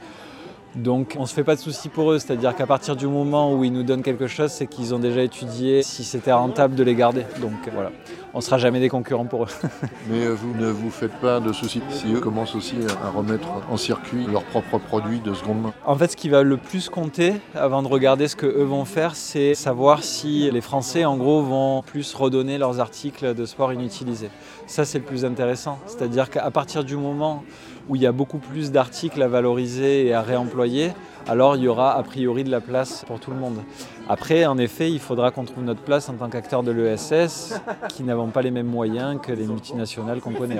Donc 0.75 1.15
on 1.17 1.21
ne 1.21 1.25
se 1.25 1.33
fait 1.33 1.43
pas 1.43 1.55
de 1.55 1.61
soucis 1.61 1.87
pour 1.87 2.11
eux, 2.11 2.19
c'est-à-dire 2.19 2.53
qu'à 2.53 2.67
partir 2.67 2.95
du 2.97 3.07
moment 3.07 3.53
où 3.53 3.63
ils 3.63 3.71
nous 3.71 3.83
donnent 3.83 4.03
quelque 4.03 4.27
chose, 4.27 4.51
c'est 4.51 4.67
qu'ils 4.67 4.93
ont 4.93 4.99
déjà 4.99 5.21
étudié 5.21 5.83
si 5.83 6.03
c'était 6.03 6.33
rentable 6.33 6.75
de 6.75 6.83
les 6.83 6.95
garder. 6.95 7.25
Donc 7.39 7.53
voilà, 7.73 7.91
on 8.33 8.39
ne 8.39 8.43
sera 8.43 8.57
jamais 8.57 8.81
des 8.81 8.89
concurrents 8.89 9.25
pour 9.25 9.43
eux. 9.43 9.49
Mais 10.09 10.27
vous 10.27 10.53
ne 10.53 10.67
vous 10.67 10.89
faites 10.89 11.13
pas 11.21 11.39
de 11.39 11.53
soucis 11.53 11.81
si 11.91 12.13
eux 12.13 12.19
commencent 12.19 12.55
aussi 12.55 12.75
à 13.01 13.09
remettre 13.09 13.47
en 13.69 13.77
circuit 13.77 14.25
leurs 14.29 14.43
propres 14.43 14.77
produits 14.77 15.21
de 15.21 15.33
seconde 15.33 15.61
main 15.61 15.73
En 15.85 15.95
fait, 15.95 16.11
ce 16.11 16.17
qui 16.17 16.27
va 16.27 16.43
le 16.43 16.57
plus 16.57 16.89
compter 16.89 17.35
avant 17.55 17.81
de 17.81 17.87
regarder 17.87 18.27
ce 18.27 18.35
qu'eux 18.35 18.63
vont 18.63 18.83
faire, 18.83 19.15
c'est 19.15 19.53
savoir 19.53 20.03
si 20.03 20.51
les 20.51 20.61
Français, 20.61 21.05
en 21.05 21.15
gros, 21.15 21.41
vont 21.41 21.83
plus 21.83 22.13
redonner 22.13 22.57
leurs 22.57 22.81
articles 22.81 23.33
de 23.33 23.45
sport 23.45 23.71
inutilisés. 23.71 24.29
Ça, 24.67 24.83
c'est 24.83 24.99
le 24.99 25.05
plus 25.05 25.23
intéressant. 25.23 25.79
C'est-à-dire 25.85 26.29
qu'à 26.29 26.51
partir 26.51 26.83
du 26.83 26.97
moment 26.97 27.43
où 27.89 27.95
il 27.95 28.01
y 28.01 28.07
a 28.07 28.11
beaucoup 28.11 28.39
plus 28.39 28.71
d'articles 28.71 29.21
à 29.21 29.27
valoriser 29.27 30.07
et 30.07 30.13
à 30.13 30.21
réemployer, 30.21 30.91
alors 31.27 31.55
il 31.55 31.63
y 31.63 31.67
aura 31.67 31.97
a 31.97 32.03
priori 32.03 32.43
de 32.43 32.51
la 32.51 32.61
place 32.61 33.03
pour 33.07 33.19
tout 33.19 33.31
le 33.31 33.37
monde. 33.37 33.59
Après, 34.07 34.45
en 34.45 34.59
effet, 34.59 34.91
il 34.91 34.99
faudra 34.99 35.31
qu'on 35.31 35.45
trouve 35.45 35.63
notre 35.63 35.81
place 35.81 36.09
en 36.09 36.13
tant 36.13 36.29
qu'acteur 36.29 36.61
de 36.61 36.71
l'ESS, 36.71 37.59
qui 37.89 38.03
n'avons 38.03 38.27
pas 38.27 38.43
les 38.43 38.51
mêmes 38.51 38.67
moyens 38.67 39.19
que 39.19 39.31
les 39.31 39.47
multinationales 39.47 40.19
qu'on 40.19 40.33
connaît. 40.33 40.59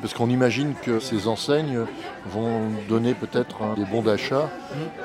Parce 0.00 0.14
qu'on 0.14 0.30
imagine 0.30 0.72
que 0.82 0.98
ces 0.98 1.28
enseignes 1.28 1.80
vont 2.32 2.62
donner 2.88 3.12
peut-être 3.12 3.74
des 3.76 3.84
bons 3.84 4.00
d'achat 4.00 4.48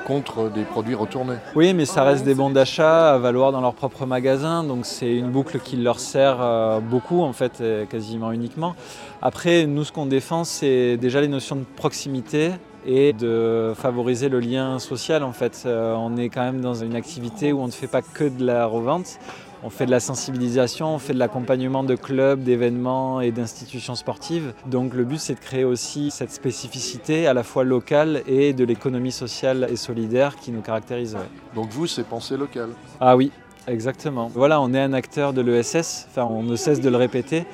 contre 0.06 0.48
des 0.48 0.62
produits 0.62 0.94
retournés. 0.94 1.36
Oui, 1.54 1.74
mais 1.74 1.84
ça 1.84 2.04
reste 2.04 2.24
des 2.24 2.34
bons 2.34 2.48
d'achat 2.48 3.12
à 3.12 3.18
valoir 3.18 3.52
dans 3.52 3.60
leur 3.60 3.74
propre 3.74 4.06
magasin, 4.06 4.64
donc 4.64 4.86
c'est 4.86 5.14
une 5.14 5.30
boucle 5.30 5.58
qui 5.58 5.76
leur 5.76 6.00
sert 6.00 6.38
euh, 6.40 6.80
beaucoup, 6.80 7.20
en 7.20 7.34
fait, 7.34 7.62
quasiment 7.90 8.32
uniquement. 8.32 8.74
Après, 9.20 9.66
nous, 9.66 9.84
ce 9.84 9.92
qu'on 9.92 10.06
défend, 10.06 10.44
c'est 10.44 10.96
déjà 10.96 11.20
les 11.20 11.28
notions 11.28 11.56
de 11.56 11.64
proximité, 11.76 12.52
et 12.86 13.12
de 13.12 13.72
favoriser 13.76 14.28
le 14.28 14.40
lien 14.40 14.78
social 14.78 15.22
en 15.22 15.32
fait. 15.32 15.64
Euh, 15.66 15.94
on 15.94 16.16
est 16.16 16.28
quand 16.28 16.42
même 16.42 16.60
dans 16.60 16.74
une 16.74 16.94
activité 16.94 17.52
où 17.52 17.60
on 17.60 17.66
ne 17.66 17.72
fait 17.72 17.86
pas 17.86 18.02
que 18.02 18.24
de 18.24 18.44
la 18.44 18.66
revente, 18.66 19.18
on 19.62 19.70
fait 19.70 19.86
de 19.86 19.90
la 19.90 20.00
sensibilisation, 20.00 20.94
on 20.94 20.98
fait 20.98 21.14
de 21.14 21.18
l'accompagnement 21.18 21.84
de 21.84 21.94
clubs, 21.94 22.42
d'événements 22.42 23.20
et 23.20 23.30
d'institutions 23.30 23.94
sportives. 23.94 24.52
Donc 24.66 24.92
le 24.94 25.04
but 25.04 25.18
c'est 25.18 25.34
de 25.34 25.40
créer 25.40 25.64
aussi 25.64 26.10
cette 26.10 26.30
spécificité 26.30 27.26
à 27.26 27.34
la 27.34 27.42
fois 27.42 27.64
locale 27.64 28.22
et 28.26 28.52
de 28.52 28.64
l'économie 28.64 29.12
sociale 29.12 29.66
et 29.70 29.76
solidaire 29.76 30.36
qui 30.36 30.52
nous 30.52 30.60
caractérise. 30.60 31.16
Donc 31.54 31.70
vous 31.70 31.86
c'est 31.86 32.04
penser 32.04 32.36
local 32.36 32.70
Ah 33.00 33.16
oui, 33.16 33.32
exactement. 33.66 34.30
Voilà, 34.34 34.60
on 34.60 34.74
est 34.74 34.80
un 34.80 34.92
acteur 34.92 35.32
de 35.32 35.40
l'ESS, 35.40 36.06
enfin 36.10 36.28
on 36.30 36.42
ne 36.42 36.56
cesse 36.56 36.80
de 36.80 36.90
le 36.90 36.96
répéter. 36.96 37.46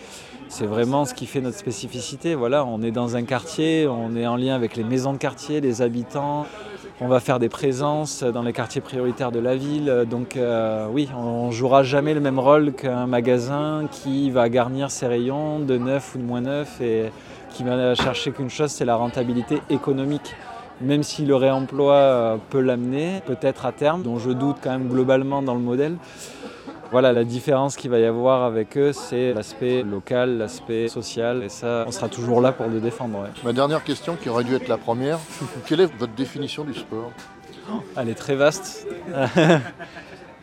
C'est 0.51 0.67
vraiment 0.67 1.05
ce 1.05 1.15
qui 1.15 1.27
fait 1.27 1.41
notre 1.41 1.57
spécificité. 1.57 2.35
Voilà, 2.35 2.65
on 2.65 2.83
est 2.83 2.91
dans 2.91 3.15
un 3.15 3.23
quartier, 3.23 3.87
on 3.87 4.17
est 4.17 4.27
en 4.27 4.35
lien 4.35 4.57
avec 4.57 4.75
les 4.75 4.83
maisons 4.83 5.13
de 5.13 5.19
quartier, 5.19 5.61
les 5.61 5.81
habitants. 5.81 6.45
On 7.01 7.07
va 7.07 7.21
faire 7.21 7.39
des 7.39 7.49
présences 7.49 8.25
dans 8.25 8.43
les 8.43 8.53
quartiers 8.53 8.81
prioritaires 8.81 9.31
de 9.31 9.39
la 9.39 9.55
ville. 9.55 10.07
Donc 10.11 10.37
euh, 10.37 10.89
oui, 10.91 11.09
on 11.17 11.53
jouera 11.53 11.85
jamais 11.85 12.15
le 12.15 12.21
même 12.21 12.41
rôle 12.41 12.73
qu'un 12.73 13.07
magasin 13.07 13.87
qui 13.93 14.33
va 14.33 14.49
garnir 14.49 14.91
ses 14.91 15.07
rayons 15.07 15.61
de 15.61 15.79
neuf 15.79 16.17
ou 16.17 16.19
de 16.19 16.25
moins 16.25 16.41
neuf 16.41 16.81
et 16.81 17.13
qui 17.51 17.63
va 17.63 17.95
chercher 17.95 18.33
qu'une 18.33 18.51
chose, 18.51 18.73
c'est 18.73 18.85
la 18.85 18.97
rentabilité 18.97 19.63
économique. 19.71 20.35
Même 20.81 21.05
si 21.05 21.25
le 21.25 21.37
réemploi 21.37 21.95
euh, 21.95 22.37
peut 22.51 22.61
l'amener, 22.61 23.23
peut-être 23.25 23.67
à 23.67 23.73
terme, 23.73 24.03
dont 24.03 24.19
je 24.19 24.31
doute 24.31 24.57
quand 24.61 24.71
même 24.71 24.89
globalement 24.89 25.43
dans 25.43 25.55
le 25.55 25.61
modèle, 25.61 25.97
voilà, 26.92 27.12
la 27.12 27.24
différence 27.24 27.76
qu'il 27.76 27.90
va 27.90 27.98
y 27.98 28.05
avoir 28.05 28.42
avec 28.42 28.76
eux, 28.76 28.92
c'est 28.92 29.33
l'aspect 29.33 29.83
local, 29.83 30.38
l'aspect 30.38 30.88
social, 30.88 31.44
et 31.44 31.48
ça, 31.48 31.85
on 31.87 31.92
sera 31.92 32.09
toujours 32.09 32.40
là 32.40 32.53
pour 32.53 32.66
le 32.66 32.81
défendre. 32.81 33.29
Ma 33.44 33.53
dernière 33.53 33.85
question, 33.85 34.16
qui 34.16 34.29
aurait 34.29 34.44
dû 34.44 34.55
être 34.55 34.68
la 34.68 34.79
première, 34.79 35.18
quelle 35.66 35.81
est 35.81 35.98
votre 35.98 36.14
définition 36.14 36.64
du 36.64 36.74
sport? 36.74 37.12
Elle 37.96 38.09
est 38.09 38.14
très 38.14 38.35
vaste. 38.35 38.87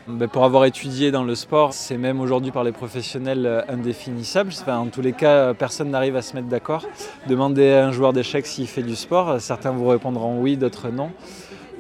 Ben, 0.10 0.30
pour 0.30 0.46
avoir 0.46 0.64
étudié 0.64 1.12
dans 1.12 1.26
le 1.26 1.36
sport, 1.36 1.74
c'est 1.74 1.98
même 1.98 2.22
aujourd'hui 2.22 2.52
par 2.52 2.64
les 2.64 2.72
professionnels 2.72 3.46
euh, 3.46 3.62
indéfinissable. 3.68 4.54
en 4.66 4.86
tous 4.86 5.02
les 5.02 5.12
cas, 5.12 5.54
personne 5.54 5.90
n'arrive 5.90 6.16
à 6.16 6.22
se 6.22 6.34
mettre 6.34 6.48
d'accord. 6.48 6.86
Demandez 7.28 7.74
à 7.74 7.86
un 7.86 7.92
joueur 7.92 8.14
d'échecs 8.14 8.48
s'il 8.48 8.68
fait 8.68 8.84
du 8.84 8.96
sport, 8.96 9.42
certains 9.42 9.72
vous 9.72 9.86
répondront 9.86 10.40
oui, 10.40 10.56
d'autres 10.56 10.88
non. 10.88 11.12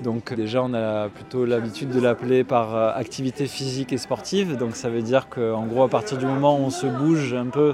Donc 0.03 0.33
déjà 0.33 0.62
on 0.63 0.73
a 0.73 1.10
plutôt 1.10 1.45
l'habitude 1.45 1.89
de 1.89 1.99
l'appeler 1.99 2.43
par 2.43 2.75
euh, 2.75 2.91
activité 2.93 3.47
physique 3.47 3.91
et 3.93 3.97
sportive. 3.97 4.55
Donc 4.57 4.75
ça 4.75 4.89
veut 4.89 5.01
dire 5.01 5.27
qu'en 5.29 5.65
gros 5.65 5.83
à 5.83 5.89
partir 5.89 6.17
du 6.17 6.25
moment 6.25 6.57
où 6.60 6.63
on 6.63 6.69
se 6.69 6.86
bouge 6.86 7.33
un 7.33 7.47
peu, 7.47 7.73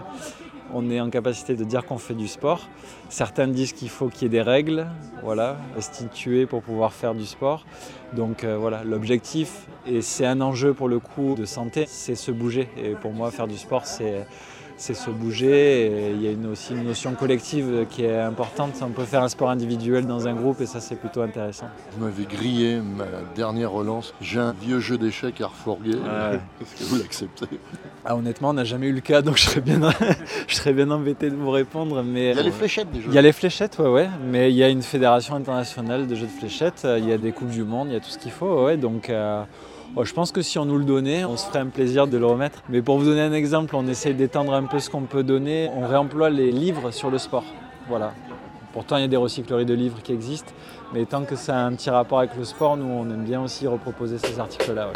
on 0.73 0.89
est 0.89 0.99
en 0.99 1.09
capacité 1.09 1.55
de 1.55 1.63
dire 1.63 1.85
qu'on 1.85 1.97
fait 1.97 2.13
du 2.13 2.27
sport. 2.27 2.69
Certains 3.09 3.47
disent 3.47 3.73
qu'il 3.73 3.89
faut 3.89 4.07
qu'il 4.07 4.23
y 4.23 4.25
ait 4.25 4.29
des 4.29 4.41
règles, 4.41 4.87
voilà, 5.21 5.57
instituées 5.77 6.45
pour 6.45 6.61
pouvoir 6.61 6.93
faire 6.93 7.13
du 7.13 7.25
sport. 7.25 7.65
Donc 8.13 8.43
euh, 8.43 8.57
voilà, 8.57 8.83
l'objectif, 8.83 9.67
et 9.85 10.01
c'est 10.01 10.25
un 10.25 10.41
enjeu 10.41 10.73
pour 10.73 10.87
le 10.87 10.99
coup 10.99 11.35
de 11.35 11.45
santé, 11.45 11.85
c'est 11.87 12.15
se 12.15 12.31
bouger. 12.31 12.69
Et 12.77 12.91
pour 12.91 13.11
moi, 13.11 13.31
faire 13.31 13.47
du 13.47 13.57
sport, 13.57 13.85
c'est 13.85 14.25
c'est 14.83 14.93
se 14.95 15.09
bouger. 15.09 15.85
Et 15.85 16.11
il 16.11 16.21
y 16.21 16.27
a 16.27 16.31
une, 16.31 16.47
aussi 16.47 16.73
une 16.73 16.83
notion 16.83 17.13
collective 17.13 17.85
qui 17.89 18.03
est 18.03 18.19
importante. 18.19 18.73
On 18.81 18.89
peut 18.89 19.05
faire 19.05 19.23
un 19.23 19.29
sport 19.29 19.49
individuel 19.49 20.05
dans 20.05 20.27
un 20.27 20.33
groupe 20.33 20.59
et 20.59 20.65
ça 20.65 20.81
c'est 20.81 20.97
plutôt 20.97 21.21
intéressant. 21.21 21.67
Vous 21.93 22.03
m'avez 22.03 22.25
grillé 22.25 22.81
ma 22.81 23.05
dernière 23.33 23.71
relance. 23.71 24.13
J'ai 24.19 24.41
un 24.41 24.51
vieux 24.51 24.79
jeu 24.79 24.97
d'échecs 24.97 25.39
à 25.39 25.47
refourguer. 25.47 25.95
Ouais. 25.95 26.39
Est-ce 26.61 26.75
que 26.75 26.89
vous 26.89 26.97
l'acceptez? 26.97 27.45
Ah, 28.03 28.17
honnêtement, 28.17 28.49
on 28.49 28.53
n'a 28.53 28.65
jamais 28.65 28.87
eu 28.87 28.93
le 28.93 28.99
cas, 28.99 29.21
donc 29.21 29.37
je 29.37 29.43
serais 29.43 29.61
bien, 29.61 29.79
je 30.47 30.55
serais 30.55 30.73
bien 30.73 30.91
embêté 30.91 31.29
de 31.29 31.35
vous 31.35 31.51
répondre. 31.51 32.03
Mais 32.03 32.31
Il 32.31 32.35
y 32.35 32.39
a 32.39 32.43
les 32.43 32.51
fléchettes 32.51 32.91
déjà. 32.91 33.07
Il 33.07 33.13
y 33.13 33.17
a 33.17 33.21
les 33.21 33.31
fléchettes, 33.31 33.79
ouais, 33.79 33.87
ouais. 33.87 34.09
Mais 34.29 34.51
il 34.51 34.57
y 34.57 34.63
a 34.63 34.67
une 34.67 34.81
fédération 34.81 35.35
internationale 35.35 36.07
de 36.07 36.15
jeux 36.15 36.25
de 36.25 36.31
fléchettes. 36.31 36.85
Il 36.97 37.07
y 37.07 37.13
a 37.13 37.17
des 37.17 37.31
coupes 37.31 37.49
du 37.51 37.63
monde, 37.63 37.87
il 37.87 37.93
y 37.93 37.97
a 37.97 38.01
tout 38.01 38.09
ce 38.09 38.17
qu'il 38.17 38.31
faut, 38.31 38.65
ouais. 38.65 38.75
Donc 38.75 39.09
euh, 39.09 39.43
je 40.01 40.13
pense 40.13 40.31
que 40.31 40.41
si 40.41 40.57
on 40.57 40.65
nous 40.65 40.77
le 40.77 40.85
donnait, 40.85 41.23
on 41.23 41.37
se 41.37 41.45
ferait 41.45 41.59
un 41.59 41.67
plaisir 41.67 42.07
de 42.07 42.17
le 42.17 42.25
remettre. 42.25 42.63
Mais 42.69 42.81
pour 42.81 42.97
vous 42.97 43.05
donner 43.05 43.21
un 43.21 43.33
exemple, 43.33 43.75
on 43.75 43.87
essaye 43.87 44.15
d'étendre 44.15 44.53
un 44.53 44.63
peu 44.63 44.79
ce 44.79 44.89
qu'on 44.89 45.03
peut 45.03 45.23
donner. 45.23 45.69
On 45.75 45.87
réemploie 45.87 46.31
les 46.31 46.51
livres 46.51 46.91
sur 46.91 47.11
le 47.11 47.19
sport. 47.19 47.43
Voilà. 47.87 48.13
Pourtant, 48.73 48.97
il 48.97 49.01
y 49.01 49.05
a 49.05 49.07
des 49.07 49.17
recycleries 49.17 49.65
de 49.65 49.75
livres 49.75 50.01
qui 50.01 50.11
existent. 50.11 50.51
Mais 50.93 51.05
tant 51.05 51.23
que 51.23 51.35
ça 51.35 51.57
a 51.57 51.63
un 51.63 51.73
petit 51.73 51.91
rapport 51.91 52.19
avec 52.19 52.35
le 52.35 52.43
sport, 52.43 52.75
nous, 52.75 52.85
on 52.85 53.05
aime 53.05 53.23
bien 53.23 53.41
aussi 53.41 53.67
reproposer 53.67 54.17
ces 54.17 54.39
articles-là. 54.39 54.89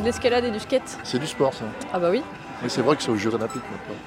De 0.00 0.06
l'escalade 0.06 0.44
et 0.44 0.50
du 0.50 0.60
skate. 0.60 0.98
C'est 1.04 1.18
du 1.18 1.26
sport 1.26 1.54
ça. 1.54 1.64
Ah 1.92 1.98
bah 1.98 2.08
oui, 2.10 2.22
Mais 2.62 2.68
c'est 2.68 2.82
vrai 2.82 2.96
que 2.96 3.02
c'est 3.02 3.10
aux 3.10 3.16
Jeux 3.16 3.34
Olympiques 3.34 3.62
maintenant. 3.70 4.00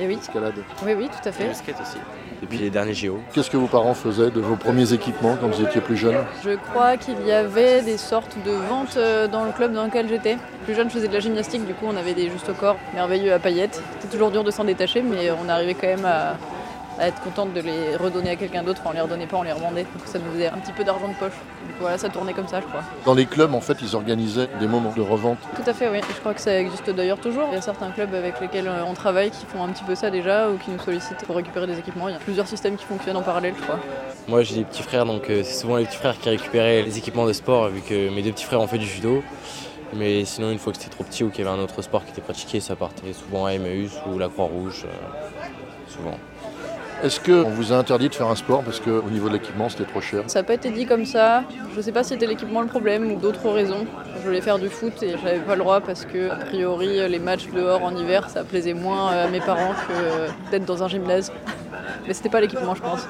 et 0.00 0.06
oui, 0.06 0.16
L'escalade. 0.16 0.54
oui, 0.84 0.94
oui, 0.96 1.08
tout 1.08 1.28
à 1.28 1.32
fait. 1.32 1.46
Le 1.48 1.54
skate 1.54 1.80
aussi, 1.80 1.98
depuis 2.42 2.58
les 2.58 2.70
derniers 2.70 2.94
JO. 2.94 3.20
Qu'est-ce 3.32 3.50
que 3.50 3.56
vos 3.56 3.66
parents 3.66 3.94
faisaient 3.94 4.30
de 4.30 4.40
vos 4.40 4.56
premiers 4.56 4.92
équipements 4.92 5.36
quand 5.40 5.48
vous 5.48 5.62
étiez 5.62 5.80
plus 5.80 5.96
jeune? 5.96 6.16
Je 6.44 6.56
crois 6.56 6.96
qu'il 6.96 7.20
y 7.26 7.32
avait 7.32 7.82
des 7.82 7.96
sortes 7.98 8.36
de 8.44 8.52
ventes 8.52 8.96
euh, 8.96 9.28
dans 9.28 9.44
le 9.44 9.52
club 9.52 9.72
dans 9.72 9.84
lequel 9.84 10.08
j'étais. 10.08 10.36
Plus 10.64 10.74
jeune, 10.74 10.88
je 10.88 10.94
faisais 10.94 11.08
de 11.08 11.12
la 11.14 11.20
gymnastique, 11.20 11.66
du 11.66 11.74
coup 11.74 11.86
on 11.88 11.96
avait 11.96 12.14
des 12.14 12.30
justes 12.30 12.48
au 12.48 12.54
corps 12.54 12.76
merveilleux 12.94 13.32
à 13.32 13.38
paillettes. 13.38 13.82
C'était 14.00 14.12
toujours 14.12 14.30
dur 14.30 14.44
de 14.44 14.50
s'en 14.50 14.64
détacher, 14.64 15.02
mais 15.02 15.30
on 15.30 15.48
arrivait 15.48 15.74
quand 15.74 15.86
même 15.86 16.04
à, 16.06 16.36
à 16.98 17.08
être 17.08 17.20
contente 17.22 17.52
de 17.52 17.60
les 17.60 17.96
redonner 17.96 18.30
à 18.30 18.36
quelqu'un 18.36 18.62
d'autre. 18.62 18.82
On 18.84 18.92
les 18.92 19.00
redonnait 19.00 19.26
pas, 19.26 19.36
on 19.38 19.42
les 19.42 19.52
revendait. 19.52 19.82
Donc 19.82 20.06
ça 20.06 20.18
nous 20.18 20.30
faisait 20.32 20.48
un 20.48 20.58
petit 20.58 20.72
peu 20.72 20.84
d'argent 20.84 21.08
de 21.08 21.14
poche. 21.14 21.32
Donc 21.32 21.76
voilà, 21.80 21.98
ça 21.98 22.08
tournait 22.08 22.32
comme 22.32 22.48
ça, 22.48 22.60
je 22.60 22.66
crois. 22.66 22.82
Dans 23.04 23.14
les 23.14 23.26
clubs, 23.26 23.52
en 23.54 23.60
fait, 23.60 23.76
ils 23.82 23.96
organisaient 23.96 24.48
des 24.60 24.66
moments 24.66 24.92
de 24.96 25.00
revente. 25.02 25.38
Tout 25.56 25.68
à 25.68 25.74
fait, 25.74 25.88
oui. 25.88 26.00
Je 26.08 26.20
crois 26.20 26.34
que 26.34 26.40
ça 26.40 26.58
existe 26.58 26.88
d'ailleurs 26.90 27.18
toujours. 27.18 27.44
Il 27.50 27.54
y 27.54 27.58
a 27.58 27.62
certains 27.62 27.90
clubs 27.90 28.14
avec 28.14 28.40
lesquels 28.40 28.68
euh, 28.68 28.84
on 28.86 28.94
travaille 28.94 29.30
qui 29.30 29.44
font 29.46 29.64
un 29.64 29.68
petit 29.68 29.84
peu 29.84 29.94
ça 29.94 30.10
déjà 30.10 30.50
ou 30.50 30.56
qui 30.58 30.70
nous 30.70 30.78
sollicitent 30.78 31.24
pour 31.26 31.36
récupérer 31.36 31.66
des 31.66 31.78
équipements. 31.78 32.08
Il 32.08 32.12
y 32.12 32.16
a 32.16 32.20
plusieurs 32.20 32.46
systèmes 32.46 32.76
qui 32.76 32.84
fonctionnent 32.84 33.16
en 33.16 33.22
parallèle, 33.22 33.54
je 33.58 33.62
crois. 33.62 33.78
Moi 34.26 34.42
j'ai 34.42 34.54
des 34.56 34.64
petits 34.64 34.82
frères 34.82 35.04
donc 35.04 35.28
euh, 35.28 35.42
c'est 35.44 35.60
souvent 35.60 35.76
les 35.76 35.84
petits 35.84 35.98
frères 35.98 36.18
qui 36.18 36.30
récupéraient 36.30 36.80
les 36.82 36.96
équipements 36.96 37.26
de 37.26 37.34
sport 37.34 37.68
vu 37.68 37.82
que 37.82 38.08
mes 38.08 38.22
deux 38.22 38.32
petits 38.32 38.44
frères 38.46 38.60
ont 38.62 38.66
fait 38.66 38.78
du 38.78 38.86
judo. 38.86 39.22
Mais 39.92 40.24
sinon 40.24 40.50
une 40.50 40.58
fois 40.58 40.72
que 40.72 40.78
c'était 40.78 40.90
trop 40.90 41.04
petit 41.04 41.24
ou 41.24 41.28
qu'il 41.30 41.44
y 41.44 41.48
avait 41.48 41.56
un 41.56 41.62
autre 41.62 41.82
sport 41.82 42.04
qui 42.04 42.10
était 42.12 42.22
pratiqué, 42.22 42.58
ça 42.60 42.74
partait 42.74 43.12
souvent 43.12 43.44
à 43.44 43.52
Emmaüs 43.52 43.92
ou 44.10 44.18
la 44.18 44.28
Croix-Rouge. 44.28 44.86
euh, 44.86 45.46
souvent. 45.88 46.16
Est-ce 47.04 47.20
qu'on 47.20 47.50
vous 47.50 47.70
a 47.70 47.76
interdit 47.76 48.08
de 48.08 48.14
faire 48.14 48.28
un 48.28 48.34
sport 48.34 48.62
parce 48.62 48.80
qu'au 48.80 49.10
niveau 49.10 49.28
de 49.28 49.34
l'équipement, 49.34 49.68
c'était 49.68 49.84
trop 49.84 50.00
cher? 50.00 50.22
Ça 50.26 50.38
n'a 50.38 50.42
pas 50.42 50.54
été 50.54 50.70
dit 50.70 50.86
comme 50.86 51.04
ça. 51.04 51.44
Je 51.76 51.80
sais 51.82 51.92
pas 51.92 52.02
si 52.02 52.14
c'était 52.14 52.24
l'équipement 52.24 52.62
le 52.62 52.66
problème 52.66 53.12
ou 53.12 53.20
d'autres 53.20 53.50
raisons. 53.50 53.86
Je 54.16 54.26
voulais 54.26 54.40
faire 54.40 54.58
du 54.58 54.70
foot 54.70 55.02
et 55.02 55.10
j'avais 55.22 55.40
pas 55.40 55.54
le 55.54 55.60
droit 55.60 55.82
parce 55.82 56.06
que, 56.06 56.30
a 56.30 56.36
priori, 56.36 57.06
les 57.06 57.18
matchs 57.18 57.48
dehors 57.54 57.84
en 57.84 57.94
hiver, 57.94 58.30
ça 58.30 58.42
plaisait 58.42 58.72
moins 58.72 59.08
à 59.08 59.28
mes 59.28 59.40
parents 59.40 59.74
que 59.86 60.50
d'être 60.50 60.64
dans 60.64 60.82
un 60.82 60.88
gymnase. 60.88 61.30
Mais 62.06 62.14
c'était 62.14 62.30
pas 62.30 62.40
l'équipement, 62.40 62.74
je 62.74 62.80
pense. 62.80 63.06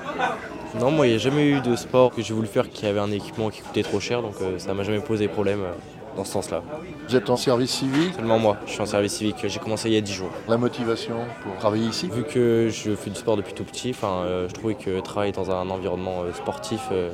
Non, 0.80 0.90
moi 0.90 1.06
il 1.06 1.10
n'y 1.10 1.14
a 1.14 1.18
jamais 1.20 1.46
eu 1.46 1.60
de 1.60 1.76
sport 1.76 2.12
que 2.12 2.20
j'ai 2.20 2.34
voulu 2.34 2.48
faire 2.48 2.68
qui 2.68 2.84
avait 2.86 2.98
un 2.98 3.12
équipement 3.12 3.48
qui 3.48 3.60
coûtait 3.60 3.84
trop 3.84 4.00
cher 4.00 4.22
donc 4.22 4.34
euh, 4.42 4.58
ça 4.58 4.74
m'a 4.74 4.82
jamais 4.82 4.98
posé 4.98 5.28
problème 5.28 5.60
euh, 5.60 5.72
dans 6.16 6.24
ce 6.24 6.32
sens-là. 6.32 6.62
Vous 7.08 7.16
êtes 7.16 7.28
en 7.30 7.36
service 7.36 7.70
civique 7.70 8.14
Seulement 8.14 8.38
moi, 8.38 8.56
je 8.66 8.72
suis 8.72 8.80
en 8.80 8.86
service 8.86 9.14
civique, 9.14 9.36
j'ai 9.44 9.58
commencé 9.58 9.88
il 9.88 9.94
y 9.94 9.98
a 9.98 10.00
10 10.00 10.12
jours. 10.12 10.30
La 10.48 10.56
motivation 10.56 11.16
pour 11.42 11.56
travailler 11.56 11.86
ici 11.86 12.08
Vu 12.12 12.24
que 12.24 12.68
je 12.70 12.94
fais 12.94 13.10
du 13.10 13.16
sport 13.18 13.36
depuis 13.36 13.54
tout 13.54 13.64
petit, 13.64 13.90
enfin, 13.90 14.22
euh, 14.24 14.48
je 14.48 14.54
trouvais 14.54 14.74
que 14.74 15.00
travailler 15.00 15.32
dans 15.32 15.50
un 15.50 15.68
environnement 15.70 16.22
euh, 16.22 16.32
sportif, 16.32 16.80
euh, 16.92 17.10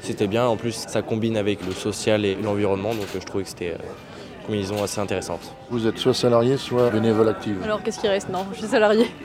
c'était 0.00 0.26
bien. 0.26 0.46
En 0.46 0.56
plus, 0.56 0.72
ça 0.88 1.02
combine 1.02 1.36
avec 1.36 1.64
le 1.66 1.72
social 1.72 2.24
et 2.24 2.34
l'environnement, 2.34 2.90
donc 2.94 3.06
euh, 3.14 3.20
je 3.20 3.26
trouvais 3.26 3.44
que 3.44 3.50
c'était 3.50 3.70
euh, 3.70 3.76
une 4.40 4.46
combinaison 4.46 4.82
assez 4.82 5.00
intéressante. 5.00 5.54
Vous 5.70 5.86
êtes 5.86 5.98
soit 5.98 6.14
salarié, 6.14 6.56
soit 6.56 6.90
bénévole 6.90 7.28
active. 7.28 7.58
Alors 7.64 7.82
qu'est-ce 7.82 8.00
qui 8.00 8.08
reste? 8.08 8.28
Non, 8.28 8.46
je 8.52 8.58
suis 8.58 8.68
salariée. 8.68 9.06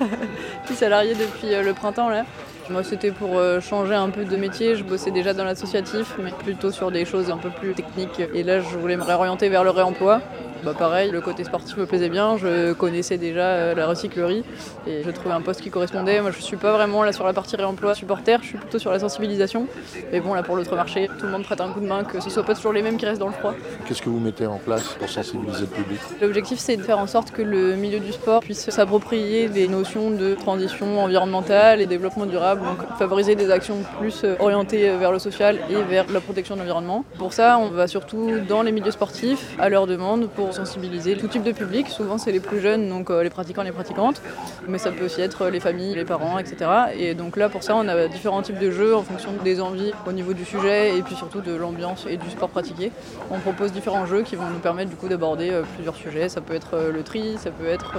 je 0.63 0.67
suis 0.67 0.75
salariée 0.75 1.15
depuis 1.15 1.53
euh, 1.53 1.63
le 1.63 1.73
printemps 1.73 2.09
là. 2.09 2.25
Moi 2.69 2.84
c'était 2.84 3.12
pour 3.12 3.38
euh, 3.38 3.62
changer 3.62 3.93
un 3.93 4.10
peu 4.10 4.25
de 4.25 4.36
métier, 4.36 4.75
je 4.75 4.84
bossais 4.84 5.12
déjà 5.12 5.34
dans 5.34 5.45
l'associatif 5.45 6.15
mais 6.21 6.32
plutôt 6.32 6.71
sur 6.71 6.91
des 6.91 7.06
choses 7.06 7.32
un 7.32 7.38
peu 7.38 7.49
plus 7.49 7.73
techniques 7.73 8.21
et 8.34 8.43
là 8.43 8.60
je 8.60 8.77
voulais 8.77 8.97
me 8.97 9.03
réorienter 9.03 9.47
vers 9.47 9.63
le 9.63 9.69
réemploi. 9.69 10.21
Bah 10.63 10.74
pareil, 10.78 11.12
le 11.12 11.22
côté 11.22 11.43
sportif 11.43 11.78
me 11.78 11.86
plaisait 11.86 12.10
bien, 12.10 12.38
je 12.38 12.74
connaissais 12.74 13.17
déjà 13.17 13.41
euh, 13.41 13.76
la 13.76 13.88
recyclerie 13.88 14.43
et 14.86 15.04
je 15.04 15.12
trouvais 15.12 15.34
un 15.34 15.41
poste 15.41 15.62
qui 15.62 15.70
correspondait. 15.70 16.20
Moi 16.22 16.32
je 16.32 16.41
suis 16.41 16.58
pas 16.58 16.74
vraiment 16.74 17.04
là 17.04 17.13
sur 17.13 17.26
la 17.26 17.34
partie 17.34 17.56
réemploi 17.56 17.96
supporter, 17.96 18.39
je 18.41 18.48
suis 18.48 18.58
plutôt 18.58 18.80
sur 18.80 18.91
la 18.91 19.00
sensibilisation. 19.00 19.67
Mais 20.12 20.20
bon 20.20 20.34
là 20.34 20.43
pour 20.43 20.56
l'autre 20.56 20.76
marché, 20.76 21.10
tout 21.20 21.26
le 21.26 21.32
monde 21.32 21.43
prête 21.43 21.62
un 21.62 21.70
coup 21.70 21.80
de 21.80 21.86
main, 21.86 22.04
que 22.04 22.20
ce 22.20 22.30
soit 22.30 22.43
pas 22.43 22.56
toujours 22.56 22.74
les 22.74 22.82
mêmes 22.82 22.98
qui 22.98 23.06
restent 23.06 23.20
dans 23.20 23.28
le 23.28 23.34
froid. 23.34 23.54
Qu'est-ce 23.86 24.02
que 24.02 24.10
vous 24.10 24.20
mettez 24.20 24.48
en 24.48 24.58
place 24.58 24.84
pour 25.00 25.08
sensibiliser 25.08 25.62
le 25.62 25.67
public? 25.67 26.00
L'objectif, 26.22 26.60
c'est 26.60 26.76
de 26.76 26.84
faire 26.84 27.00
en 27.00 27.08
sorte 27.08 27.32
que 27.32 27.41
le 27.41 27.76
milieu 27.76 28.00
du 28.00 28.12
sport 28.12 28.41
puisse 28.41 28.70
s'approprier 28.70 29.48
des 29.48 29.67
notions 29.67 30.12
de 30.12 30.34
transition 30.34 31.02
environnementale 31.02 31.82
et 31.82 31.86
développement 31.86 32.26
durable, 32.26 32.62
donc 32.62 32.98
favoriser 32.98 33.36
des 33.36 33.52
actions 33.52 33.78
plus 34.00 34.24
euh, 34.24 34.36
orientées 34.39 34.89
vers 34.98 35.12
le 35.12 35.20
social 35.20 35.60
et 35.70 35.82
vers 35.84 36.06
la 36.12 36.20
protection 36.20 36.56
de 36.56 36.60
l'environnement. 36.62 37.06
Pour 37.17 37.34
ça, 37.34 37.58
on 37.60 37.70
va 37.70 37.88
surtout 37.88 38.32
dans 38.48 38.63
les 38.63 38.72
milieux 38.72 38.91
sportifs, 38.91 39.56
à 39.60 39.70
leur 39.70 39.88
demande, 39.88 40.28
pour 40.30 40.46
sensibiliser 40.51 41.15
tout 41.17 41.27
type 41.27 41.43
de 41.43 41.51
public. 41.51 41.88
Souvent, 41.89 42.17
c'est 42.17 42.31
les 42.31 42.39
plus 42.39 42.60
jeunes, 42.60 42.89
donc 42.89 43.10
euh, 43.10 43.23
les 43.23 43.29
pratiquants, 43.29 43.63
les 43.63 43.71
pratiquantes, 43.71 44.21
mais 44.67 44.77
ça 44.77 44.91
peut 44.91 45.05
aussi 45.05 45.21
être 45.21 45.47
les 45.47 45.60
familles, 45.60 45.95
les 45.95 46.05
parents, 46.05 46.39
etc. 46.39 46.69
Et 46.97 47.13
donc 47.13 47.38
là, 47.38 47.49
pour 47.49 47.63
ça, 47.63 47.75
on 47.75 47.88
a 47.88 48.07
différents 48.07 48.41
types 48.41 48.60
de 48.60 48.71
jeux 48.71 48.95
en 48.95 49.03
fonction 49.03 49.31
des 49.43 49.62
envies 49.62 49.91
au 50.05 50.12
niveau 50.12 50.33
du 50.33 50.45
sujet 50.45 50.97
et 50.97 51.01
puis 51.01 51.15
surtout 51.15 51.41
de 51.41 51.53
l'ambiance 51.53 52.05
et 52.10 52.17
du 52.17 52.29
sport 52.29 52.49
pratiqué. 52.49 52.91
On 53.31 53.39
propose 53.39 53.71
différents 53.71 54.05
jeux 54.05 54.23
qui 54.23 54.36
vont 54.36 54.47
nous 54.47 54.60
permettre 54.60 54.89
du 54.89 54.95
coup 54.95 55.07
d'aborder 55.07 55.51
euh, 55.51 55.63
plusieurs 55.75 55.95
sujets. 55.95 56.29
Ça 56.29 56.41
peut 56.41 56.55
être 56.55 56.75
euh, 56.75 56.91
le 56.91 57.03
tri, 57.03 57.38
ça 57.38 57.51
peut 57.51 57.67
être 57.67 57.95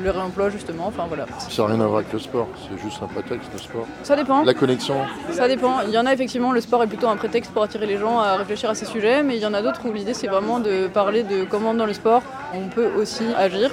le 0.00 0.10
réemploi 0.10 0.50
justement, 0.50 0.86
enfin 0.86 1.04
voilà. 1.08 1.26
Ça 1.38 1.62
n'a 1.62 1.68
rien 1.68 1.80
à 1.80 1.86
voir 1.86 1.98
avec 2.00 2.12
le 2.12 2.18
sport, 2.18 2.48
c'est 2.68 2.80
juste 2.82 3.02
un 3.02 3.06
prétexte, 3.06 3.50
le 3.52 3.58
sport. 3.58 3.86
Ça 4.02 4.16
dépend. 4.16 4.42
La 4.44 4.54
connexion, 4.54 4.96
Ça 5.30 5.48
dépend. 5.48 5.80
Il 5.86 5.90
y 5.92 5.98
en 5.98 6.06
a 6.06 6.12
effectivement, 6.12 6.52
le 6.52 6.60
sport 6.60 6.82
est 6.82 6.86
plutôt 6.86 7.08
un 7.08 7.16
prétexte 7.16 7.52
pour 7.52 7.62
attirer 7.62 7.86
les 7.86 7.98
gens 7.98 8.18
à 8.18 8.36
réfléchir 8.36 8.70
à 8.70 8.74
ces 8.74 8.84
sujets, 8.86 9.22
mais 9.22 9.36
il 9.36 9.42
y 9.42 9.46
en 9.46 9.54
a 9.54 9.62
d'autres 9.62 9.86
où 9.88 9.92
l'idée 9.92 10.14
c'est 10.14 10.28
vraiment 10.28 10.60
de 10.60 10.86
parler 10.88 11.22
de 11.22 11.44
comment 11.44 11.74
dans 11.74 11.86
le 11.86 11.92
sport 11.92 12.22
on 12.54 12.68
peut 12.68 12.90
aussi 12.96 13.24
agir 13.36 13.70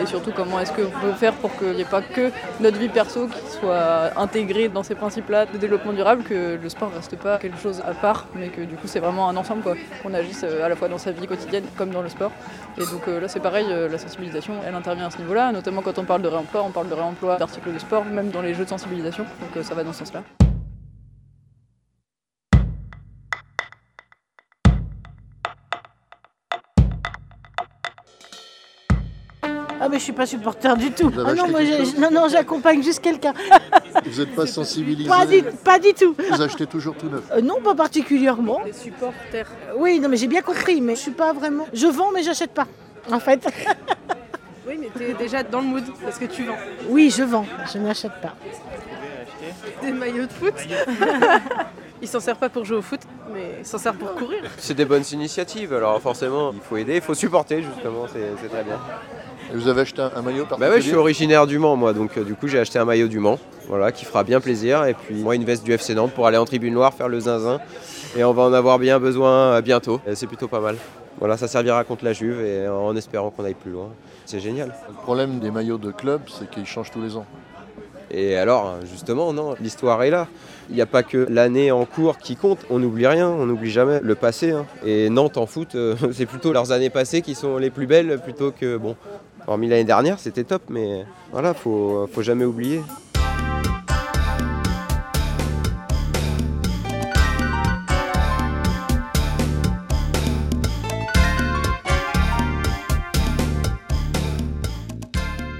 et 0.00 0.06
surtout 0.06 0.32
comment 0.34 0.60
est-ce 0.60 0.72
qu'on 0.72 0.90
peut 1.00 1.12
faire 1.12 1.34
pour 1.34 1.56
qu'il 1.56 1.72
n'y 1.72 1.82
ait 1.82 1.84
pas 1.84 2.02
que 2.02 2.30
notre 2.60 2.78
vie 2.78 2.88
perso 2.88 3.26
qui 3.26 3.58
soit 3.58 4.18
intégrée 4.18 4.68
dans 4.68 4.82
ces 4.82 4.94
principes-là 4.94 5.46
de 5.46 5.58
développement 5.58 5.92
durable, 5.92 6.22
que 6.22 6.58
le 6.60 6.68
sport 6.68 6.92
reste 6.94 7.16
pas 7.16 7.38
quelque 7.38 7.58
chose 7.58 7.82
à 7.86 7.92
part, 7.92 8.26
mais 8.34 8.48
que 8.48 8.62
du 8.62 8.76
coup 8.76 8.86
c'est 8.86 9.00
vraiment 9.00 9.28
un 9.28 9.36
ensemble. 9.36 9.62
Qu'on 10.02 10.14
agisse 10.14 10.44
euh, 10.44 10.64
à 10.64 10.68
la 10.68 10.76
fois 10.76 10.88
dans 10.88 10.98
sa 10.98 11.10
vie 11.10 11.26
quotidienne 11.26 11.64
comme 11.76 11.90
dans 11.90 12.02
le 12.02 12.08
sport. 12.08 12.30
Et 12.76 12.80
donc 12.80 13.08
euh, 13.08 13.20
là 13.20 13.28
c'est 13.28 13.40
pareil, 13.40 13.66
euh, 13.70 13.88
la 13.88 13.98
sensibilisation 13.98 14.54
elle 14.66 14.74
intervient 14.74 15.06
à 15.06 15.10
ce 15.10 15.18
niveau-là, 15.18 15.52
notamment 15.52 15.82
quand 15.82 15.98
on 15.98 16.04
parle 16.04 16.22
de 16.22 16.28
réemploi, 16.28 16.62
on 16.64 16.70
parle 16.70 16.88
de 16.88 16.94
réemploi 16.94 17.36
d'articles 17.36 17.72
de 17.72 17.78
sport, 17.78 18.04
même 18.04 18.30
dans 18.30 18.42
les 18.42 18.54
jeux 18.54 18.64
de 18.64 18.68
sensibilisation, 18.68 19.24
donc 19.24 19.64
ça 19.64 19.74
va 19.74 19.84
dans 19.84 19.92
ce 19.92 20.00
sens-là. 20.00 20.47
Ah 29.80 29.88
mais 29.88 29.98
je 29.98 30.04
suis 30.04 30.12
pas 30.12 30.26
supporter 30.26 30.76
du 30.76 30.90
tout. 30.90 31.08
Vous 31.10 31.20
avez 31.20 31.30
Ah 31.30 31.34
non, 31.34 31.42
acheté 31.44 31.50
moi, 31.52 31.60
quelque 31.60 31.72
j'ai- 31.72 31.84
chose 31.92 31.98
non, 31.98 32.10
non, 32.10 32.28
j'accompagne 32.28 32.82
juste 32.82 33.00
quelqu'un. 33.00 33.32
vous 34.04 34.18
n'êtes 34.20 34.34
pas 34.34 34.46
sensibilisé 34.46 35.08
Pas 35.08 35.26
du, 35.26 35.42
pas 35.64 35.78
du 35.78 35.92
tout. 35.94 36.14
Vous 36.30 36.42
achetez 36.42 36.66
toujours 36.66 36.94
tout 36.96 37.08
neuf. 37.08 37.22
Euh, 37.32 37.40
non, 37.40 37.60
pas 37.62 37.74
particulièrement. 37.74 38.60
Les 38.64 38.72
supporters. 38.72 39.48
Oui, 39.76 40.00
non, 40.00 40.08
mais 40.08 40.16
j'ai 40.16 40.26
bien 40.26 40.42
compris, 40.42 40.80
mais 40.80 40.96
je 40.96 41.00
suis 41.00 41.10
pas 41.12 41.32
vraiment. 41.32 41.66
Je 41.72 41.86
vends, 41.86 42.10
mais 42.12 42.22
j'achète 42.22 42.52
pas. 42.52 42.66
En 43.12 43.20
fait, 43.20 43.46
Oui, 44.68 44.74
mais 44.80 44.88
t'es 44.94 45.14
déjà 45.14 45.42
dans 45.42 45.60
le 45.60 45.66
mood 45.66 45.84
parce 46.04 46.18
que 46.18 46.26
tu 46.26 46.44
vends. 46.44 46.56
oui, 46.90 47.10
je 47.16 47.22
vends, 47.22 47.46
je 47.72 47.78
n'achète 47.78 48.12
pas. 48.20 48.34
Des 49.82 49.92
maillots 49.92 50.26
de 50.26 50.32
foot 50.32 50.54
Ils 52.02 52.06
s'en 52.06 52.20
servent 52.20 52.38
pas 52.38 52.48
pour 52.48 52.64
jouer 52.64 52.76
au 52.76 52.82
foot, 52.82 53.00
mais 53.32 53.56
ils 53.60 53.66
s'en 53.66 53.78
servent 53.78 53.96
pour 53.96 54.14
courir. 54.14 54.42
C'est 54.58 54.74
des 54.74 54.84
bonnes 54.84 55.04
initiatives, 55.12 55.72
alors 55.74 56.00
forcément, 56.00 56.52
il 56.52 56.60
faut 56.60 56.76
aider, 56.76 56.96
il 56.96 57.00
faut 57.00 57.14
supporter 57.14 57.60
justement, 57.62 58.06
c'est 58.12 58.48
très 58.48 58.62
bien. 58.62 58.78
Et 59.52 59.56
vous 59.56 59.68
avez 59.68 59.80
acheté 59.82 60.02
un, 60.02 60.10
un 60.14 60.22
maillot 60.22 60.44
Bah 60.44 60.48
particulier 60.50 60.70
ouais, 60.74 60.80
je 60.80 60.86
suis 60.86 60.96
originaire 60.96 61.46
du 61.46 61.58
Mans 61.58 61.76
moi, 61.76 61.92
donc 61.92 62.16
euh, 62.18 62.24
du 62.24 62.34
coup 62.34 62.48
j'ai 62.48 62.58
acheté 62.58 62.78
un 62.78 62.84
maillot 62.84 63.08
du 63.08 63.18
Mans, 63.18 63.38
voilà, 63.66 63.92
qui 63.92 64.04
fera 64.04 64.22
bien 64.24 64.40
plaisir, 64.40 64.84
et 64.84 64.94
puis 64.94 65.14
moi 65.16 65.34
une 65.36 65.44
veste 65.44 65.64
du 65.64 65.72
FC 65.72 65.94
Nantes 65.94 66.12
pour 66.12 66.26
aller 66.26 66.36
en 66.36 66.44
tribune 66.44 66.74
noire 66.74 66.92
faire 66.92 67.08
le 67.08 67.18
zinzin, 67.20 67.60
et 68.16 68.24
on 68.24 68.32
va 68.32 68.42
en 68.42 68.52
avoir 68.52 68.78
bien 68.78 68.98
besoin 69.00 69.54
euh, 69.54 69.60
bientôt, 69.62 70.00
Et 70.06 70.14
c'est 70.14 70.26
plutôt 70.26 70.48
pas 70.48 70.60
mal. 70.60 70.76
Voilà, 71.18 71.36
ça 71.36 71.48
servira 71.48 71.82
contre 71.82 72.04
la 72.04 72.12
Juve, 72.12 72.40
et 72.40 72.68
en 72.68 72.94
espérant 72.94 73.30
qu'on 73.30 73.44
aille 73.44 73.54
plus 73.54 73.72
loin. 73.72 73.88
C'est 74.24 74.38
génial. 74.38 74.72
Le 74.88 74.94
problème 74.94 75.40
des 75.40 75.50
maillots 75.50 75.78
de 75.78 75.90
club, 75.90 76.20
c'est 76.28 76.48
qu'ils 76.48 76.64
changent 76.66 76.92
tous 76.92 77.02
les 77.02 77.16
ans. 77.16 77.26
Et 78.10 78.36
alors, 78.36 78.76
justement, 78.90 79.32
non, 79.32 79.54
l'histoire 79.60 80.02
est 80.04 80.10
là. 80.10 80.28
Il 80.70 80.76
n'y 80.76 80.80
a 80.80 80.86
pas 80.86 81.02
que 81.02 81.26
l'année 81.28 81.72
en 81.72 81.84
cours 81.86 82.18
qui 82.18 82.36
compte. 82.36 82.60
On 82.70 82.78
n'oublie 82.78 83.06
rien, 83.06 83.28
on 83.28 83.46
n'oublie 83.46 83.70
jamais 83.70 84.00
le 84.02 84.14
passé. 84.14 84.52
hein. 84.52 84.64
Et 84.84 85.10
Nantes 85.10 85.36
en 85.38 85.46
foot, 85.46 85.74
euh, 85.74 85.96
c'est 86.12 86.24
plutôt 86.26 86.52
leurs 86.52 86.70
années 86.72 86.88
passées 86.90 87.20
qui 87.20 87.34
sont 87.34 87.58
les 87.58 87.70
plus 87.70 87.86
belles 87.86 88.18
plutôt 88.22 88.52
que, 88.52 88.76
bon, 88.76 88.94
hormis 89.48 89.68
l'année 89.68 89.84
dernière, 89.84 90.18
c'était 90.18 90.44
top, 90.44 90.62
mais 90.68 91.04
voilà, 91.32 91.54
faut, 91.54 92.08
faut 92.12 92.22
jamais 92.22 92.44
oublier. 92.44 92.82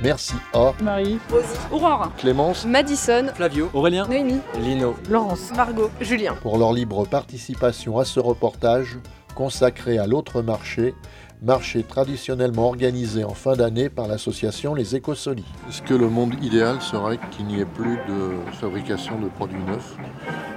Merci 0.00 0.34
à 0.54 0.72
Marie, 0.80 1.18
Rosie, 1.30 1.46
Aurore, 1.72 2.12
Clémence. 2.16 2.64
Madison, 2.64 3.26
Flavio, 3.34 3.68
Aurélien. 3.74 4.06
Noémie, 4.06 4.40
Lino, 4.60 4.94
Laurence, 5.10 5.52
Margot, 5.56 5.90
Julien. 6.00 6.34
pour 6.40 6.56
leur 6.56 6.72
libre 6.72 7.04
participation 7.04 7.98
à 7.98 8.04
ce 8.04 8.20
reportage 8.20 8.98
consacré 9.34 9.98
à 9.98 10.06
l'autre 10.06 10.40
marché, 10.40 10.94
marché 11.42 11.82
traditionnellement 11.82 12.66
organisé 12.66 13.24
en 13.24 13.34
fin 13.34 13.54
d'année 13.54 13.88
par 13.88 14.08
l'association 14.08 14.74
Les 14.74 14.96
Écosolis. 14.96 15.44
Est-ce 15.68 15.82
que 15.82 15.94
le 15.94 16.08
monde 16.08 16.34
idéal 16.42 16.80
serait 16.80 17.18
qu'il 17.30 17.46
n'y 17.46 17.60
ait 17.60 17.64
plus 17.64 17.96
de 18.08 18.32
fabrication 18.60 19.18
de 19.20 19.28
produits 19.28 19.62
neufs 19.64 19.96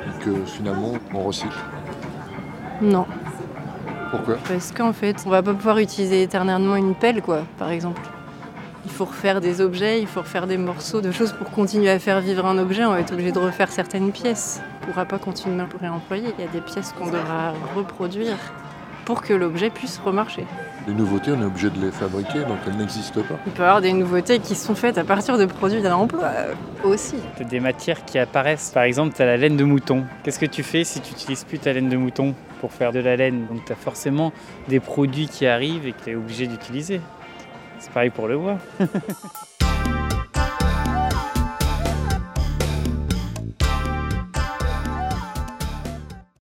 et 0.08 0.24
que 0.24 0.46
finalement 0.46 0.94
on 1.14 1.24
recycle? 1.24 1.58
Non, 2.82 3.06
Pourquoi? 4.10 4.38
Parce 4.48 4.72
qu'en 4.72 4.92
fait, 4.92 5.24
on 5.26 5.30
va 5.30 5.44
pas 5.44 5.54
pouvoir 5.54 5.78
utiliser 5.78 6.24
éternellement 6.24 6.76
une 6.76 6.96
pelle, 6.96 7.22
quoi, 7.22 7.44
par 7.60 7.70
exemple. 7.70 8.02
Il 8.84 8.92
faut 8.92 9.06
refaire 9.06 9.40
des 9.40 9.62
objets, 9.62 10.02
il 10.02 10.08
faut 10.08 10.22
refaire 10.22 10.48
des 10.48 10.58
morceaux 10.58 11.02
de 11.02 11.12
choses 11.12 11.32
pour 11.34 11.52
continuer 11.52 11.92
à 11.92 12.00
faire 12.00 12.20
vivre 12.20 12.46
un 12.48 12.58
objet. 12.58 12.84
On 12.84 12.92
va 12.92 13.00
être 13.00 13.14
obligé 13.14 13.32
de 13.32 13.38
refaire 13.38 13.70
certaines 13.72 14.12
pièces. 14.12 14.60
On 14.82 14.88
ne 14.88 14.92
pourra 14.92 15.06
pas 15.06 15.20
continuer 15.20 15.62
à 15.62 15.68
le 15.72 15.80
réemployer. 15.80 16.34
Il 16.40 16.44
y 16.44 16.48
a 16.48 16.52
des 16.52 16.62
pièces 16.62 16.92
qu'on 16.98 17.06
devra 17.06 17.54
reproduire 17.76 18.38
pour 19.06 19.22
que 19.22 19.34
l'objet 19.34 19.70
puisse 19.70 20.00
remarcher. 20.00 20.46
Les 20.88 20.94
nouveautés, 20.94 21.32
on 21.32 21.42
est 21.42 21.46
obligé 21.46 21.70
de 21.70 21.80
les 21.80 21.92
fabriquer, 21.92 22.40
donc 22.40 22.58
elles 22.66 22.76
n'existent 22.76 23.22
pas. 23.22 23.36
Il 23.46 23.52
peut 23.52 23.62
y 23.62 23.66
avoir 23.66 23.82
des 23.82 23.94
nouveautés 23.94 24.40
qui 24.40 24.56
sont 24.56 24.74
faites 24.74 24.98
à 24.98 25.04
partir 25.04 25.38
de 25.38 25.46
produits 25.46 25.82
d'un 25.82 25.94
emploi 25.94 26.24
euh, 26.24 26.54
aussi. 26.84 27.16
T'as 27.38 27.44
des 27.44 27.60
matières 27.60 28.04
qui 28.04 28.18
apparaissent. 28.18 28.72
Par 28.72 28.84
exemple, 28.84 29.14
tu 29.16 29.22
as 29.22 29.26
la 29.26 29.38
laine 29.38 29.58
de 29.58 29.64
mouton. 29.64 30.06
Qu'est-ce 30.24 30.40
que 30.40 30.48
tu 30.48 30.64
fais 30.64 30.84
si 30.84 31.00
tu 31.02 31.12
n'utilises 31.12 31.44
plus 31.44 31.60
ta 31.60 31.72
laine 31.72 31.90
de 31.90 31.98
mouton 31.98 32.34
pour 32.60 32.72
faire 32.72 32.92
de 32.92 33.00
la 33.00 33.16
laine? 33.16 33.46
Donc 33.48 33.64
tu 33.66 33.72
as 33.72 33.76
forcément 33.76 34.34
des 34.70 34.80
produits 34.80 35.28
qui 35.28 35.46
arrivent 35.46 35.86
et 35.86 35.92
que 35.92 36.04
tu 36.04 36.10
es 36.12 36.16
obligé 36.16 36.48
d'utiliser. 36.48 37.00
C'est 37.78 37.92
pareil 37.92 38.10
pour 38.10 38.28
le 38.28 38.38
bois. 38.38 38.58